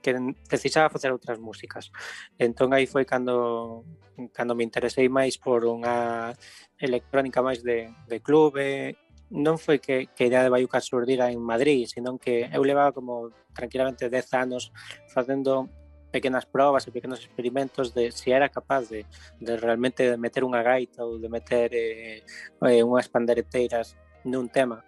que 0.00 0.16
precisaba 0.48 0.88
facer 0.88 1.12
outras 1.12 1.36
músicas. 1.36 1.92
Entón 2.40 2.72
aí 2.72 2.88
foi 2.88 3.04
cando 3.04 3.84
cando 4.32 4.56
me 4.56 4.64
interesei 4.64 5.12
máis 5.12 5.36
por 5.36 5.68
unha 5.68 6.32
electrónica 6.80 7.44
máis 7.44 7.60
de, 7.60 7.92
de 8.08 8.18
clube, 8.24 8.96
non 9.28 9.60
foi 9.60 9.76
que, 9.76 10.08
que 10.16 10.24
a 10.24 10.28
idea 10.32 10.44
de 10.48 10.54
Bayuca 10.54 10.80
surdira 10.80 11.28
en 11.28 11.44
Madrid, 11.44 11.84
senón 11.92 12.16
que 12.16 12.48
eu 12.48 12.64
levaba 12.64 12.96
como 12.96 13.36
tranquilamente 13.52 14.08
10 14.08 14.32
anos 14.32 14.72
facendo 15.12 15.68
pequenas 16.16 16.48
probas 16.48 16.88
e 16.88 16.94
pequenos 16.96 17.20
experimentos 17.20 17.92
de 17.92 18.08
se 18.08 18.32
era 18.32 18.48
capaz 18.48 18.88
de, 18.88 19.04
de 19.36 19.52
realmente 19.60 20.16
meter 20.16 20.40
unha 20.48 20.64
gaita 20.64 21.04
ou 21.04 21.20
de 21.20 21.28
meter 21.28 21.68
eh, 21.76 22.24
eh, 22.64 22.80
unhas 22.80 23.12
pandereteiras 23.12 23.92
nun 24.24 24.48
tema 24.48 24.80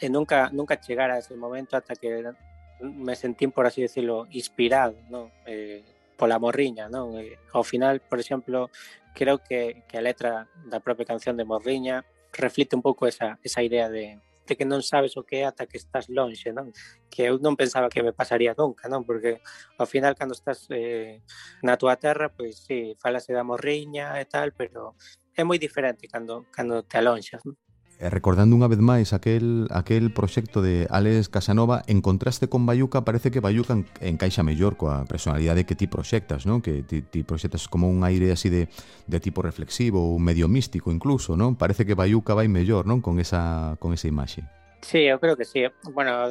e 0.00 0.08
nunca 0.08 0.48
nunca 0.48 0.80
chegar 0.80 1.12
a 1.12 1.20
ese 1.20 1.36
momento 1.36 1.76
ata 1.76 1.92
que 1.92 2.32
me 2.80 3.12
sentín, 3.12 3.52
por 3.52 3.68
así 3.68 3.84
decirlo, 3.84 4.24
inspirado 4.32 4.96
non? 5.12 5.28
Eh, 5.44 5.84
pola 6.16 6.40
morriña. 6.40 6.88
Non? 6.88 7.16
E, 7.16 7.36
eh, 7.36 7.38
ao 7.52 7.64
final, 7.64 8.00
por 8.00 8.20
exemplo, 8.20 8.72
creo 9.12 9.40
que, 9.40 9.84
que 9.88 9.96
a 9.96 10.04
letra 10.04 10.48
da 10.68 10.80
propia 10.80 11.08
canción 11.08 11.36
de 11.36 11.48
Morriña 11.48 12.04
reflite 12.32 12.76
un 12.76 12.84
pouco 12.84 13.08
esa, 13.08 13.40
esa 13.42 13.64
idea 13.64 13.88
de, 13.88 14.20
de 14.50 14.58
que 14.58 14.66
non 14.66 14.82
sabes 14.82 15.14
o 15.14 15.22
que 15.22 15.40
é 15.40 15.44
ata 15.46 15.70
que 15.70 15.78
estás 15.78 16.10
lonxe, 16.10 16.50
non? 16.50 16.74
Que 17.06 17.30
eu 17.30 17.38
non 17.38 17.54
pensaba 17.54 17.86
que 17.86 18.02
me 18.02 18.10
pasaría 18.10 18.58
nunca, 18.58 18.90
non? 18.90 19.06
Porque 19.06 19.38
ao 19.78 19.86
final 19.86 20.18
cando 20.18 20.34
estás 20.34 20.66
eh, 20.74 21.22
na 21.62 21.78
tua 21.78 21.94
terra, 21.94 22.34
pois 22.34 22.58
si, 22.66 22.94
sí, 22.94 22.98
falase 22.98 23.30
da 23.30 23.46
morriña 23.46 24.18
e 24.18 24.26
tal, 24.26 24.50
pero 24.50 24.98
é 25.38 25.46
moi 25.46 25.62
diferente 25.62 26.10
cando 26.10 26.50
cando 26.50 26.82
te 26.82 26.98
alonxas, 26.98 27.46
non? 27.46 27.54
Eh, 28.00 28.08
recordando 28.08 28.56
unha 28.56 28.64
vez 28.64 28.80
máis 28.80 29.12
aquel 29.12 29.68
aquel 29.68 30.08
proxecto 30.08 30.64
de 30.64 30.88
Alex 30.88 31.28
Casanova 31.28 31.84
en 31.84 32.00
contraste 32.00 32.48
con 32.48 32.64
Bayuca 32.64 33.04
parece 33.04 33.28
que 33.28 33.44
Bayuca 33.44 33.76
encaixa 34.00 34.40
mellor 34.40 34.80
coa 34.80 35.04
personalidade 35.04 35.68
que 35.68 35.76
ti 35.76 35.84
proxectas 35.84 36.48
non? 36.48 36.64
Que 36.64 36.80
ti, 36.80 37.04
ti 37.04 37.20
proxectas 37.28 37.68
como 37.68 37.92
un 37.92 38.00
aire 38.00 38.32
así 38.32 38.48
de, 38.48 38.72
de 39.04 39.18
tipo 39.20 39.44
reflexivo 39.44 40.00
ou 40.00 40.16
medio 40.16 40.48
místico 40.48 40.88
incluso 40.88 41.36
non? 41.36 41.60
Parece 41.60 41.84
que 41.84 41.92
Bayuca 41.92 42.32
vai 42.32 42.48
mellor 42.48 42.88
non? 42.88 43.04
Con 43.04 43.20
esa 43.20 43.76
con 43.76 43.92
esa 43.92 44.08
imaxe. 44.08 44.48
Sí, 44.80 45.04
eu 45.04 45.20
creo 45.20 45.36
que 45.36 45.44
sí. 45.44 45.68
Bueno, 45.92 46.24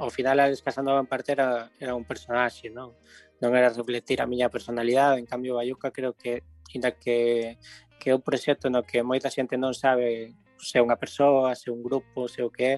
ao 0.00 0.08
final 0.08 0.40
Alex 0.40 0.64
Casanova 0.64 1.04
en 1.04 1.08
parte 1.12 1.36
era, 1.36 1.68
era 1.76 1.92
un 1.92 2.08
personaxe, 2.08 2.72
non? 2.72 2.96
Non 3.44 3.52
era 3.52 3.68
reflectir 3.68 4.24
a 4.24 4.30
miña 4.30 4.48
personalidade, 4.48 5.20
en 5.20 5.28
cambio 5.28 5.60
Bayuca 5.60 5.92
creo 5.92 6.16
que, 6.16 6.48
ainda 6.72 6.96
que 6.96 7.60
que 8.00 8.08
é 8.08 8.16
un 8.16 8.24
proxecto 8.24 8.72
no 8.72 8.80
que 8.88 9.04
moita 9.04 9.28
xente 9.28 9.60
non 9.60 9.76
sabe 9.76 10.32
se 10.60 10.78
é 10.78 10.82
unha 10.84 11.00
persoa, 11.00 11.56
se 11.56 11.68
é 11.68 11.72
un 11.72 11.80
grupo, 11.80 12.28
se 12.28 12.44
o 12.44 12.52
que 12.52 12.64
é, 12.64 12.74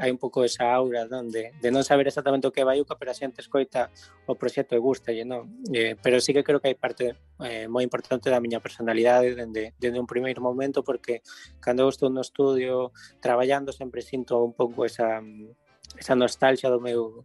hai 0.00 0.10
un 0.10 0.16
pouco 0.16 0.42
esa 0.42 0.72
aura 0.72 1.04
non? 1.06 1.28
de 1.28 1.68
non 1.68 1.84
saber 1.84 2.08
exactamente 2.08 2.48
o 2.48 2.52
que 2.52 2.64
é 2.64 2.68
Baiuca, 2.68 2.96
pero 2.96 3.12
a 3.12 3.16
xente 3.16 3.44
escoita 3.44 3.92
o 4.26 4.34
proxecto 4.34 4.72
e 4.72 4.80
gusta, 4.80 5.12
e 5.12 5.22
non? 5.22 5.62
Eh, 5.70 5.94
pero 6.00 6.18
sí 6.18 6.32
que 6.32 6.42
creo 6.42 6.58
que 6.58 6.72
hai 6.72 6.78
parte 6.78 7.14
eh, 7.44 7.68
moi 7.68 7.84
importante 7.84 8.32
da 8.32 8.40
miña 8.40 8.64
personalidade 8.64 9.36
dende, 9.36 9.76
dende 9.76 10.00
un 10.00 10.08
primeiro 10.08 10.40
momento, 10.40 10.80
porque 10.80 11.20
cando 11.60 11.84
eu 11.84 11.90
estou 11.92 12.08
no 12.08 12.24
estudio 12.24 12.90
traballando 13.20 13.70
sempre 13.70 14.00
sinto 14.00 14.40
un 14.40 14.56
pouco 14.56 14.88
esa 14.88 15.20
esa 16.00 16.16
nostalgia 16.16 16.72
do 16.72 16.80
meu 16.80 17.24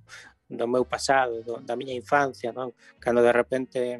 do 0.49 0.67
meu 0.67 0.85
pasado, 0.85 1.43
do, 1.43 1.59
da 1.59 1.75
miña 1.75 1.95
infancia, 1.95 2.51
non? 2.55 2.71
Cando 2.99 3.19
de 3.19 3.33
repente 3.35 3.99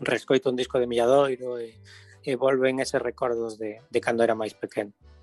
rescoito 0.00 0.48
un 0.48 0.56
disco 0.56 0.78
de 0.78 0.86
Milladoiro 0.86 1.60
e, 1.60 1.76
e 2.24 2.36
volven 2.36 2.80
eses 2.80 3.02
recordos 3.02 3.58
de, 3.58 3.80
de 3.90 4.00
cando 4.00 4.24
era 4.24 4.34
máis 4.34 4.54
pequeno. 4.56 4.92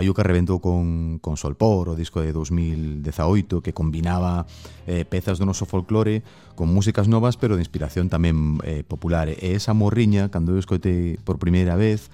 Bayuca 0.00 0.22
que 0.22 0.28
reventou 0.32 0.64
con, 0.64 1.20
con 1.20 1.36
Solpor, 1.36 1.92
o 1.92 1.94
disco 1.94 2.24
de 2.24 2.32
2018, 2.32 3.60
que 3.60 3.76
combinaba 3.76 4.48
eh, 4.88 5.04
pezas 5.04 5.36
do 5.36 5.44
noso 5.44 5.68
folclore 5.68 6.24
con 6.56 6.72
músicas 6.72 7.04
novas, 7.04 7.36
pero 7.36 7.60
de 7.60 7.60
inspiración 7.60 8.08
tamén 8.08 8.56
eh, 8.64 8.80
popular. 8.80 9.28
E 9.28 9.52
esa 9.52 9.76
morriña, 9.76 10.32
cando 10.32 10.56
eu 10.56 10.60
escoitei 10.60 11.20
por 11.20 11.36
primeira 11.36 11.76
vez, 11.76 12.08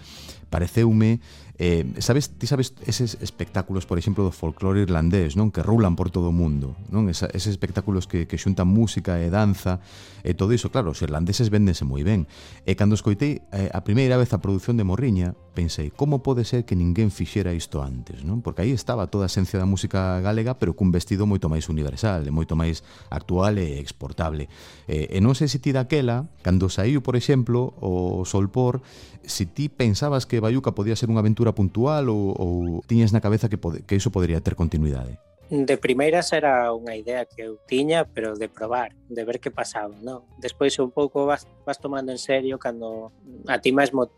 pareceume 0.51 1.23
Eh, 1.59 1.89
sabes, 2.05 2.37
ti 2.37 2.47
sabes 2.47 2.77
eses 2.85 3.17
espectáculos, 3.25 3.89
por 3.89 3.97
exemplo, 3.97 4.25
do 4.25 4.33
folclore 4.33 4.85
irlandés, 4.85 5.41
non? 5.41 5.49
Que 5.49 5.65
rulan 5.65 5.97
por 5.97 6.13
todo 6.13 6.29
o 6.29 6.37
mundo, 6.37 6.77
non? 6.93 7.09
Esa, 7.09 7.33
eses 7.33 7.57
espectáculos 7.57 8.05
que, 8.05 8.29
que 8.29 8.37
xuntan 8.37 8.69
música 8.69 9.17
e 9.25 9.33
danza 9.33 9.81
e 10.21 10.37
todo 10.37 10.53
iso, 10.53 10.69
claro, 10.69 10.93
os 10.93 11.01
irlandeses 11.01 11.49
véndense 11.49 11.89
moi 11.89 12.05
ben. 12.05 12.29
E 12.69 12.77
cando 12.77 12.93
escoitei 12.93 13.41
eh, 13.57 13.73
a 13.73 13.81
primeira 13.81 14.21
vez 14.21 14.37
a 14.37 14.43
produción 14.43 14.77
de 14.77 14.85
Morriña, 14.85 15.33
pensei, 15.57 15.89
como 15.89 16.21
pode 16.21 16.45
ser 16.45 16.69
que 16.69 16.77
ninguén 16.77 17.09
fixera 17.09 17.57
isto 17.57 17.81
antes, 17.81 18.21
non? 18.21 18.45
Porque 18.45 18.67
aí 18.67 18.77
estaba 18.77 19.09
toda 19.09 19.25
a 19.25 19.33
esencia 19.33 19.57
da 19.57 19.65
música 19.65 20.21
galega, 20.21 20.61
pero 20.61 20.77
cun 20.77 20.93
vestido 20.93 21.25
moito 21.25 21.49
máis 21.49 21.73
universal, 21.73 22.21
e 22.29 22.31
moito 22.35 22.53
máis 22.53 22.85
actual 23.09 23.57
e 23.57 23.81
exportable. 23.81 24.53
Eh, 24.85 25.17
e 25.17 25.19
non 25.25 25.33
sei 25.33 25.49
se 25.49 25.57
ti 25.57 25.73
daquela, 25.73 26.29
cando 26.45 26.69
saiu, 26.69 27.01
por 27.01 27.17
exemplo, 27.17 27.73
o 27.81 28.27
Solpor, 28.29 28.85
se 29.27 29.47
ti 29.47 29.69
pensabas 29.69 30.27
que 30.27 30.41
Bayuca 30.41 30.75
podía 30.75 30.95
ser 30.95 31.11
unha 31.11 31.23
aventura 31.23 31.46
aventura 31.47 31.53
puntual 31.53 32.09
ou, 32.09 32.35
ou 32.37 32.83
tiñas 32.87 33.13
na 33.13 33.21
cabeza 33.21 33.49
que, 33.49 33.57
pode, 33.57 33.83
que 33.83 33.97
iso 33.97 34.11
podría 34.11 34.41
ter 34.41 34.55
continuidade? 34.55 35.19
De 35.47 35.79
primeiras 35.79 36.33
era 36.35 36.75
unha 36.75 36.99
idea 36.99 37.23
que 37.23 37.47
eu 37.47 37.63
tiña, 37.71 38.03
pero 38.03 38.35
de 38.35 38.51
probar, 38.51 38.91
de 39.07 39.23
ver 39.23 39.39
que 39.39 39.55
pasaba, 39.55 39.95
non? 40.03 40.27
Despois 40.43 40.75
un 40.83 40.91
pouco 40.91 41.23
vas, 41.23 41.47
vas 41.63 41.79
tomando 41.79 42.11
en 42.11 42.19
serio 42.19 42.59
cando 42.59 43.15
a 43.47 43.63
ti 43.63 43.71
mesmo 43.71 44.11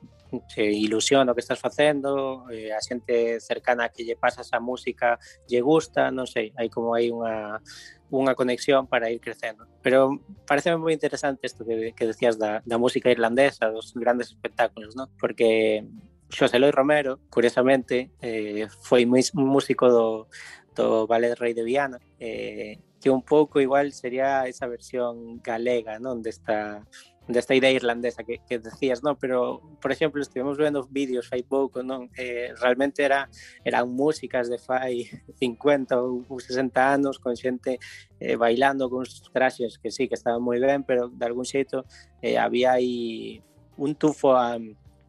se 0.49 0.64
ilusiona 0.64 1.33
o 1.33 1.37
que 1.37 1.45
estás 1.45 1.61
facendo, 1.61 2.49
eh, 2.53 2.73
a 2.73 2.81
xente 2.81 3.41
cercana 3.41 3.93
que 3.93 4.05
lle 4.05 4.17
pasas 4.17 4.53
a 4.57 4.61
música 4.61 5.21
lle 5.49 5.61
gusta, 5.61 6.09
non 6.09 6.25
sei, 6.25 6.53
hai 6.57 6.73
como 6.73 6.97
hai 6.97 7.12
unha 7.12 7.61
unha 8.09 8.33
conexión 8.33 8.88
para 8.88 9.12
ir 9.12 9.21
crecendo. 9.21 9.69
Pero 9.85 10.17
parece 10.49 10.73
moi 10.81 10.97
interesante 10.97 11.45
isto 11.45 11.61
que, 11.61 11.93
que 11.93 12.09
decías 12.09 12.41
da, 12.41 12.64
da 12.64 12.81
música 12.81 13.12
irlandesa, 13.12 13.69
dos 13.69 13.93
grandes 13.93 14.33
espectáculos, 14.33 14.97
¿no? 14.97 15.12
Porque 15.21 15.85
Xosé 16.31 16.59
Loi 16.59 16.71
Romero, 16.71 17.21
curiosamente, 17.31 18.11
eh, 18.21 18.69
foi 18.83 19.07
músico 19.07 19.88
do, 19.88 20.29
do 20.77 21.07
Ballet 21.07 21.35
Rei 21.35 21.55
de 21.55 21.64
Viana, 21.64 21.99
eh, 22.21 22.79
que 23.01 23.11
un 23.11 23.23
pouco 23.23 23.61
igual 23.61 23.93
sería 23.93 24.47
esa 24.47 24.67
versión 24.67 25.41
galega, 25.43 25.99
non, 25.99 26.21
desta 26.23 26.85
desta 27.29 27.55
idea 27.55 27.71
irlandesa 27.71 28.25
que, 28.25 28.41
que 28.49 28.59
decías, 28.59 29.05
non? 29.05 29.17
Pero, 29.21 29.61
por 29.85 29.93
exemplo, 29.93 30.21
estivemos 30.21 30.57
vendo 30.57 30.88
vídeos 30.88 31.29
fai 31.29 31.45
pouco, 31.45 31.85
non? 31.85 32.09
Eh, 32.17 32.57
realmente 32.57 33.05
era 33.05 33.29
eran 33.64 33.93
músicas 33.93 34.49
de 34.49 34.57
fai 34.57 35.05
50 35.37 35.93
ou 36.01 36.25
60 36.41 36.73
anos 36.81 37.21
con 37.21 37.37
xente 37.37 37.77
eh, 38.19 38.37
bailando 38.41 38.88
con 38.88 39.05
uns 39.05 39.21
traxes 39.29 39.77
que 39.77 39.93
sí, 39.93 40.09
que 40.09 40.17
estaban 40.17 40.41
moi 40.41 40.57
ben, 40.57 40.83
pero 40.88 41.12
de 41.12 41.25
algún 41.29 41.45
xeito 41.45 41.85
eh, 42.25 42.41
había 42.41 42.81
aí 42.81 43.45
un 43.77 43.93
tufo 43.95 44.33
a, 44.33 44.57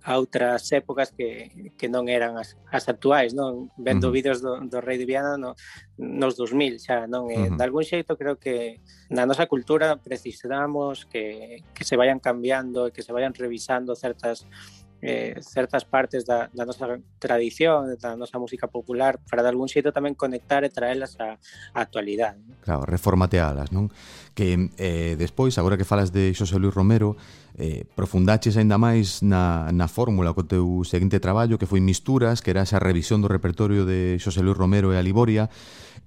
a 0.03 0.15
outras 0.15 0.63
épocas 0.71 1.11
que, 1.11 1.71
que 1.75 1.91
non 1.91 2.07
eran 2.07 2.39
as, 2.39 2.55
as 2.71 2.87
actuais, 2.87 3.35
non? 3.35 3.67
Vendo 3.75 4.07
uh 4.07 4.11
-huh. 4.11 4.15
vídeos 4.15 4.39
do, 4.39 4.55
do 4.63 4.79
Rei 4.79 4.95
de 4.95 5.03
Viana 5.03 5.35
no, 5.35 5.59
nos 5.99 6.39
2000 6.39 6.79
xa, 6.79 7.07
non? 7.07 7.27
Eh, 7.27 7.35
uh 7.35 7.51
-huh. 7.51 7.57
De 7.59 7.63
algún 7.63 7.83
xeito 7.83 8.15
creo 8.15 8.39
que 8.39 8.79
na 9.11 9.27
nosa 9.27 9.51
cultura 9.51 9.99
precisamos 9.99 11.03
que, 11.11 11.63
que 11.75 11.83
se 11.83 11.99
vayan 11.99 12.23
cambiando 12.23 12.87
e 12.87 12.93
que 12.95 13.03
se 13.03 13.11
vayan 13.11 13.35
revisando 13.35 13.91
certas 13.95 14.47
eh, 15.01 15.39
certas 15.41 15.85
partes 15.85 16.25
da, 16.25 16.49
da 16.53 16.65
nosa 16.65 16.99
tradición, 17.19 17.95
da 17.95 18.15
nosa 18.15 18.35
música 18.35 18.67
popular, 18.67 19.19
para 19.29 19.43
de 19.43 19.49
algún 19.49 19.71
xeito 19.71 19.95
tamén 19.95 20.15
conectar 20.15 20.67
e 20.67 20.69
traelas 20.71 21.15
á 21.19 21.39
a 21.71 21.79
actualidade. 21.79 22.39
Claro, 22.59 22.83
reformatealas, 22.83 23.71
non? 23.71 23.87
Que 24.35 24.71
eh, 24.75 25.15
despois, 25.15 25.55
agora 25.55 25.79
que 25.79 25.87
falas 25.87 26.11
de 26.11 26.35
Xosé 26.35 26.59
Luis 26.59 26.75
Romero, 26.75 27.15
eh, 27.59 27.83
profundaches 27.93 28.55
aínda 28.55 28.79
máis 28.79 29.19
na, 29.19 29.67
na 29.75 29.91
fórmula 29.91 30.31
co 30.31 30.47
teu 30.47 30.87
seguinte 30.87 31.19
traballo 31.19 31.59
que 31.59 31.67
foi 31.67 31.83
Misturas, 31.83 32.39
que 32.39 32.55
era 32.55 32.63
esa 32.63 32.79
revisión 32.79 33.19
do 33.19 33.27
repertorio 33.27 33.83
de 33.83 34.15
Xosé 34.17 34.39
Luis 34.39 34.55
Romero 34.55 34.95
e 34.95 34.97
a 34.97 35.03
Liboria 35.03 35.51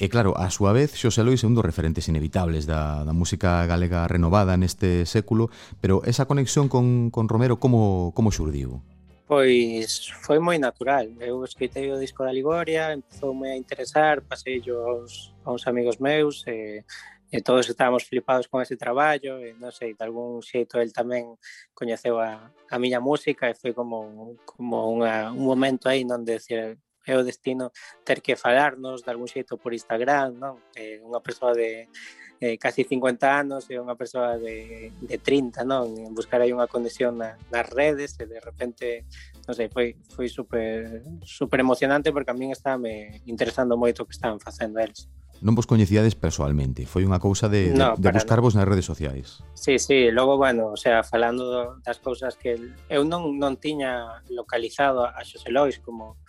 e 0.00 0.08
claro, 0.08 0.32
a 0.32 0.48
súa 0.48 0.72
vez 0.72 0.96
Xosé 0.96 1.20
Luis 1.20 1.44
é 1.44 1.46
un 1.46 1.52
dos 1.52 1.62
referentes 1.62 2.08
inevitables 2.08 2.64
da, 2.64 3.04
da 3.04 3.12
música 3.12 3.68
galega 3.68 4.08
renovada 4.08 4.56
neste 4.56 5.04
século 5.04 5.52
pero 5.84 6.00
esa 6.08 6.24
conexión 6.24 6.72
con, 6.72 7.12
con 7.12 7.28
Romero 7.28 7.60
como, 7.60 8.16
como 8.16 8.32
xurdiu? 8.32 8.80
Pois 9.28 10.08
foi 10.24 10.40
moi 10.40 10.56
natural 10.56 11.12
eu 11.20 11.44
escritei 11.44 11.92
o 11.92 12.00
disco 12.00 12.24
da 12.24 12.32
Liboria 12.32 12.96
empezoume 12.96 13.52
a 13.52 13.56
interesar 13.60 14.24
pasei 14.24 14.64
aos, 14.72 15.36
aos 15.44 15.68
amigos 15.68 16.00
meus 16.00 16.48
e 16.48 16.80
eh, 16.80 17.11
e 17.32 17.40
todos 17.40 17.64
estábamos 17.72 18.04
flipados 18.04 18.46
con 18.46 18.60
ese 18.60 18.76
traballo 18.76 19.40
e 19.40 19.56
non 19.56 19.72
sei, 19.72 19.96
de 19.96 20.04
algún 20.04 20.44
xeito 20.44 20.76
el 20.84 20.92
tamén 20.92 21.40
coñeceu 21.72 22.20
a, 22.20 22.52
a 22.52 22.76
miña 22.76 23.00
música 23.00 23.48
e 23.48 23.56
foi 23.56 23.72
como, 23.72 24.36
como 24.44 24.92
unha, 24.92 25.32
un 25.32 25.48
momento 25.48 25.88
aí 25.88 26.04
non 26.04 26.28
de 26.28 26.36
decir 26.36 26.76
é 27.02 27.16
o 27.16 27.24
destino 27.24 27.72
ter 28.04 28.22
que 28.22 28.36
falarnos 28.36 29.02
de 29.02 29.10
algún 29.10 29.26
xeito 29.26 29.58
por 29.58 29.74
Instagram, 29.74 30.38
non? 30.38 30.54
Eh, 30.76 31.02
unha 31.02 31.18
persoa 31.18 31.50
de 31.50 31.90
eh, 32.38 32.58
casi 32.58 32.86
50 32.86 33.26
anos 33.26 33.66
e 33.70 33.78
unha 33.78 33.98
persoa 33.98 34.38
de, 34.38 34.90
de 35.02 35.16
30, 35.18 35.66
non? 35.66 35.90
En 35.98 36.14
buscar 36.14 36.38
aí 36.38 36.54
unha 36.54 36.70
conexión 36.70 37.18
na, 37.18 37.34
nas 37.50 37.66
redes 37.66 38.14
e 38.22 38.28
de 38.30 38.38
repente, 38.38 39.02
non 39.46 39.54
sei, 39.56 39.66
foi, 39.66 39.98
foi 40.14 40.30
super, 40.30 41.02
super 41.26 41.58
emocionante 41.58 42.14
porque 42.14 42.30
a 42.30 42.38
min 42.38 42.54
estaba 42.54 42.78
me 42.78 43.24
interesando 43.26 43.74
moito 43.74 44.02
o 44.02 44.06
que 44.06 44.14
estaban 44.14 44.38
facendo 44.38 44.78
eles 44.78 45.10
non 45.42 45.58
vos 45.58 45.66
coñecíades 45.66 46.14
persoalmente, 46.14 46.86
foi 46.86 47.02
unha 47.02 47.18
cousa 47.18 47.50
de, 47.50 47.74
no, 47.74 47.98
de, 47.98 48.06
de 48.06 48.14
buscarvos 48.14 48.54
no. 48.54 48.62
nas 48.62 48.70
redes 48.70 48.86
sociais. 48.86 49.42
Sí, 49.58 49.82
sí, 49.82 50.14
logo, 50.14 50.38
bueno, 50.38 50.70
o 50.70 50.78
sea, 50.78 51.02
falando 51.02 51.76
das 51.82 51.98
cousas 51.98 52.38
que 52.38 52.54
eu 52.86 53.02
non, 53.02 53.36
non 53.42 53.58
tiña 53.58 54.22
localizado 54.30 55.02
a 55.02 55.20
Xosé 55.26 55.50
Lois 55.50 55.82
como 55.82 56.22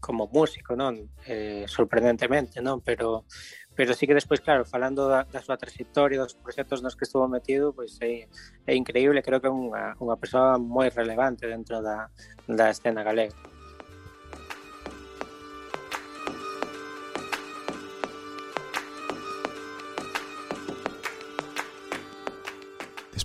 como 0.00 0.32
músico, 0.32 0.72
non? 0.72 1.12
Eh, 1.28 1.68
sorprendentemente, 1.68 2.64
non? 2.64 2.80
Pero 2.80 3.28
pero 3.76 3.94
sí 3.94 4.06
que 4.06 4.14
despois, 4.14 4.40
claro, 4.40 4.64
falando 4.64 5.08
da, 5.08 5.24
da 5.24 5.40
súa 5.40 5.56
trayectoria, 5.56 6.20
dos 6.20 6.34
proxectos 6.34 6.82
nos 6.82 6.96
que 6.96 7.06
estuvo 7.08 7.24
metido, 7.28 7.72
pois 7.72 7.96
é, 8.02 8.28
é 8.66 8.74
increíble, 8.74 9.22
creo 9.22 9.40
que 9.40 9.48
é 9.48 9.54
unha, 9.54 9.96
unha 10.00 10.16
persoa 10.20 10.58
moi 10.60 10.90
relevante 10.92 11.48
dentro 11.48 11.80
da, 11.80 12.12
da 12.44 12.68
escena 12.68 13.00
galega. 13.00 13.36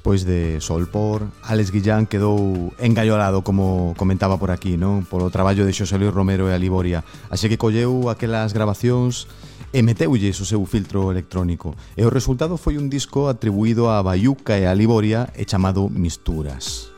despois 0.05 0.23
de 0.23 0.61
Solpor, 0.61 1.25
Alex 1.41 1.71
Guillán 1.71 2.05
quedou 2.05 2.69
engaiolado, 2.77 3.41
como 3.41 3.97
comentaba 3.97 4.37
por 4.37 4.53
aquí, 4.53 4.77
non? 4.77 5.01
Polo 5.01 5.33
traballo 5.33 5.65
de 5.65 5.73
Xosé 5.73 5.97
Luis 5.97 6.13
Romero 6.13 6.45
e 6.45 6.53
Aliboria. 6.53 7.01
Así 7.33 7.49
que 7.49 7.57
colleu 7.57 8.05
aquelas 8.13 8.53
grabacións 8.53 9.25
e 9.73 9.81
meteulles 9.81 10.37
o 10.37 10.45
seu 10.45 10.61
filtro 10.69 11.09
electrónico. 11.09 11.73
E 11.97 12.05
o 12.05 12.13
resultado 12.13 12.53
foi 12.53 12.77
un 12.77 12.85
disco 12.85 13.33
atribuído 13.33 13.89
a 13.89 13.97
Bayuca 14.05 14.61
e 14.61 14.69
a 14.69 14.77
Liboria 14.77 15.33
e 15.33 15.41
chamado 15.41 15.89
Misturas. 15.89 16.94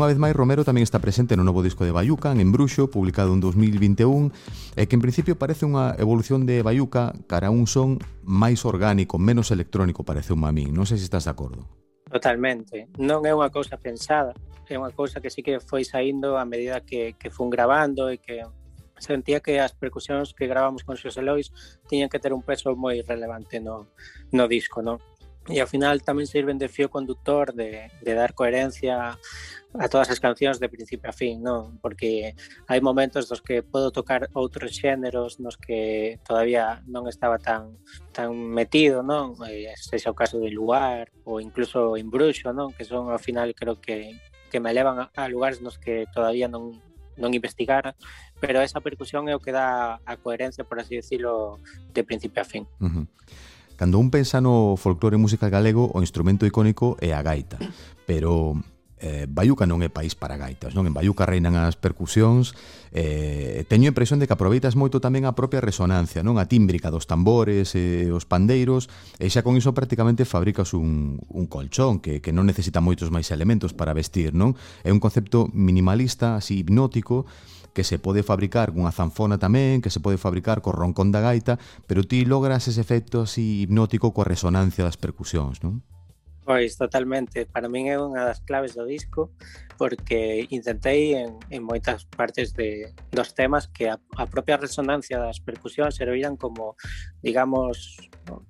Unha 0.00 0.08
vez 0.08 0.16
máis, 0.16 0.32
Romero 0.32 0.64
tamén 0.64 0.80
está 0.80 0.96
presente 0.96 1.36
no 1.36 1.44
novo 1.44 1.60
disco 1.60 1.84
de 1.84 1.92
Bayuca, 1.92 2.32
en 2.32 2.40
Embruxo, 2.40 2.88
publicado 2.88 3.36
en 3.36 3.44
2021, 3.44 4.32
e 4.72 4.88
que 4.88 4.96
en 4.96 5.04
principio 5.04 5.36
parece 5.36 5.68
unha 5.68 5.92
evolución 6.00 6.48
de 6.48 6.64
Bayuca 6.64 7.12
cara 7.28 7.52
a 7.52 7.54
un 7.54 7.68
son 7.68 8.00
máis 8.24 8.64
orgánico, 8.64 9.20
menos 9.20 9.52
electrónico, 9.52 10.00
parece 10.00 10.32
un 10.32 10.40
mamín. 10.40 10.72
Non 10.72 10.88
sei 10.88 10.96
se 10.96 11.04
estás 11.04 11.28
de 11.28 11.36
acordo. 11.36 11.68
Totalmente. 12.08 12.88
Non 12.96 13.28
é 13.28 13.36
unha 13.36 13.52
cousa 13.52 13.76
pensada, 13.76 14.32
é 14.72 14.80
unha 14.80 14.88
cousa 14.88 15.20
que 15.20 15.28
sí 15.28 15.44
que 15.44 15.60
foi 15.60 15.84
saindo 15.84 16.40
a 16.40 16.48
medida 16.48 16.80
que, 16.80 17.12
que 17.20 17.28
fun 17.28 17.52
grabando 17.52 18.08
e 18.08 18.16
que 18.16 18.40
sentía 18.96 19.44
que 19.44 19.60
as 19.60 19.76
percusións 19.76 20.32
que 20.32 20.48
gravamos 20.48 20.80
con 20.80 20.96
Xosé 20.96 21.20
Lois 21.20 21.52
tiñan 21.92 22.08
que 22.08 22.16
ter 22.16 22.32
un 22.32 22.40
peso 22.40 22.72
moi 22.72 23.04
relevante 23.04 23.60
no, 23.60 23.92
no 24.32 24.48
disco, 24.48 24.80
non? 24.80 24.96
e 25.48 25.58
ao 25.58 25.66
final 25.66 26.04
tamén 26.04 26.28
sirven 26.28 26.60
de 26.60 26.68
fío 26.68 26.92
conductor 26.92 27.56
de, 27.56 27.88
de 28.04 28.12
dar 28.12 28.36
coherencia 28.36 29.16
a 29.78 29.86
todas 29.86 30.10
as 30.10 30.18
cancións 30.18 30.58
de 30.58 30.66
principio 30.66 31.10
a 31.10 31.14
fin, 31.14 31.38
non? 31.38 31.78
Porque 31.78 32.34
hai 32.66 32.80
momentos 32.82 33.30
dos 33.30 33.38
que 33.38 33.62
podo 33.62 33.94
tocar 33.94 34.26
outros 34.34 34.74
xéneros 34.74 35.38
nos 35.38 35.54
que 35.54 36.18
todavía 36.26 36.82
non 36.90 37.06
estaba 37.06 37.38
tan 37.38 37.78
tan 38.10 38.34
metido, 38.34 39.06
non? 39.06 39.38
E, 39.46 39.70
sexa 39.78 40.10
o 40.10 40.18
caso 40.18 40.42
de 40.42 40.50
Lugar 40.50 41.14
ou 41.22 41.38
incluso 41.38 41.94
en 41.94 42.10
Bruxo, 42.10 42.50
non? 42.50 42.74
Que 42.74 42.82
son 42.82 43.14
ao 43.14 43.22
final 43.22 43.54
creo 43.54 43.78
que 43.78 44.18
que 44.50 44.58
me 44.58 44.74
levan 44.74 44.98
a, 44.98 45.06
a 45.14 45.30
lugares 45.30 45.62
nos 45.62 45.78
que 45.78 46.10
todavía 46.10 46.50
non 46.50 46.74
non 47.20 47.30
investigar, 47.30 47.94
pero 48.42 48.64
esa 48.64 48.82
percusión 48.82 49.30
é 49.30 49.36
o 49.36 49.42
que 49.44 49.54
dá 49.54 50.02
a 50.02 50.14
coherencia, 50.18 50.66
por 50.66 50.80
así 50.82 50.98
decirlo, 50.98 51.60
de 51.94 52.02
principio 52.02 52.42
a 52.42 52.48
fin. 52.48 52.66
Uh 52.82 52.90
-huh. 52.90 53.06
Cando 53.78 54.02
un 54.02 54.10
pensa 54.10 54.42
no 54.42 54.74
folclore 54.76 55.16
musical 55.16 55.48
galego, 55.48 55.88
o 55.94 56.02
instrumento 56.02 56.44
icónico 56.44 56.98
é 56.98 57.14
a 57.14 57.22
gaita, 57.22 57.56
pero 58.04 58.58
eh, 59.00 59.26
Bayuca 59.26 59.64
non 59.64 59.80
é 59.80 59.88
país 59.88 60.12
para 60.12 60.36
gaitas, 60.36 60.76
non? 60.76 60.84
En 60.84 60.92
Bayuca 60.92 61.24
reinan 61.24 61.56
as 61.56 61.74
percusións, 61.80 62.52
eh, 62.92 63.64
teño 63.66 63.88
a 63.88 63.92
impresión 63.96 64.20
de 64.20 64.28
que 64.28 64.36
aproveitas 64.36 64.76
moito 64.76 65.00
tamén 65.00 65.24
a 65.24 65.32
propia 65.32 65.64
resonancia, 65.64 66.20
non? 66.20 66.36
A 66.36 66.44
tímbrica 66.44 66.92
dos 66.92 67.08
tambores 67.08 67.72
e 67.72 68.06
eh, 68.06 68.12
os 68.12 68.28
pandeiros, 68.28 68.92
e 69.16 69.32
xa 69.32 69.40
con 69.40 69.56
iso 69.56 69.72
prácticamente 69.72 70.28
fabricas 70.28 70.76
un, 70.76 71.16
un 71.32 71.44
colchón 71.48 72.04
que, 72.04 72.20
que 72.20 72.30
non 72.36 72.44
necesita 72.44 72.84
moitos 72.84 73.08
máis 73.08 73.32
elementos 73.32 73.72
para 73.72 73.96
vestir, 73.96 74.36
non? 74.36 74.52
É 74.84 74.92
un 74.92 75.00
concepto 75.00 75.48
minimalista, 75.50 76.36
así 76.36 76.60
hipnótico, 76.60 77.24
que 77.72 77.84
se 77.84 77.98
pode 77.98 78.22
fabricar 78.22 78.74
cunha 78.74 78.92
zanfona 78.92 79.40
tamén, 79.40 79.80
que 79.80 79.88
se 79.88 80.02
pode 80.02 80.20
fabricar 80.20 80.60
co 80.60 80.74
roncón 80.74 81.08
da 81.08 81.24
gaita, 81.24 81.56
pero 81.88 82.04
ti 82.04 82.28
logras 82.28 82.68
ese 82.68 82.84
efecto 82.84 83.24
así 83.24 83.64
hipnótico 83.64 84.12
coa 84.12 84.28
resonancia 84.28 84.84
das 84.84 85.00
percusións, 85.00 85.64
non? 85.64 85.80
Pois 86.44 86.76
totalmente, 86.76 87.44
para 87.46 87.68
min 87.68 87.92
é 87.92 88.00
unha 88.00 88.24
das 88.24 88.40
claves 88.40 88.72
do 88.72 88.88
disco 88.88 89.30
porque 89.80 90.44
intentei 90.52 91.16
en, 91.16 91.40
en 91.48 91.64
moitas 91.64 92.04
partes 92.04 92.52
de, 92.52 92.92
dos 93.08 93.32
temas 93.32 93.64
que 93.64 93.88
a, 93.88 93.96
a 93.96 94.28
propia 94.28 94.60
resonancia 94.60 95.16
das 95.16 95.40
percusións 95.40 95.96
serviran 95.96 96.36
como, 96.36 96.76
digamos, 97.24 97.96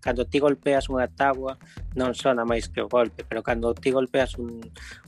cando 0.03 0.27
ti 0.27 0.43
golpeas 0.43 0.91
unha 0.91 1.07
tabua 1.07 1.55
non 1.95 2.19
sona 2.19 2.43
máis 2.43 2.67
que 2.67 2.83
o 2.83 2.91
golpe, 2.91 3.23
pero 3.23 3.47
cando 3.47 3.71
ti 3.79 3.95
golpeas 3.95 4.35
un, 4.43 4.59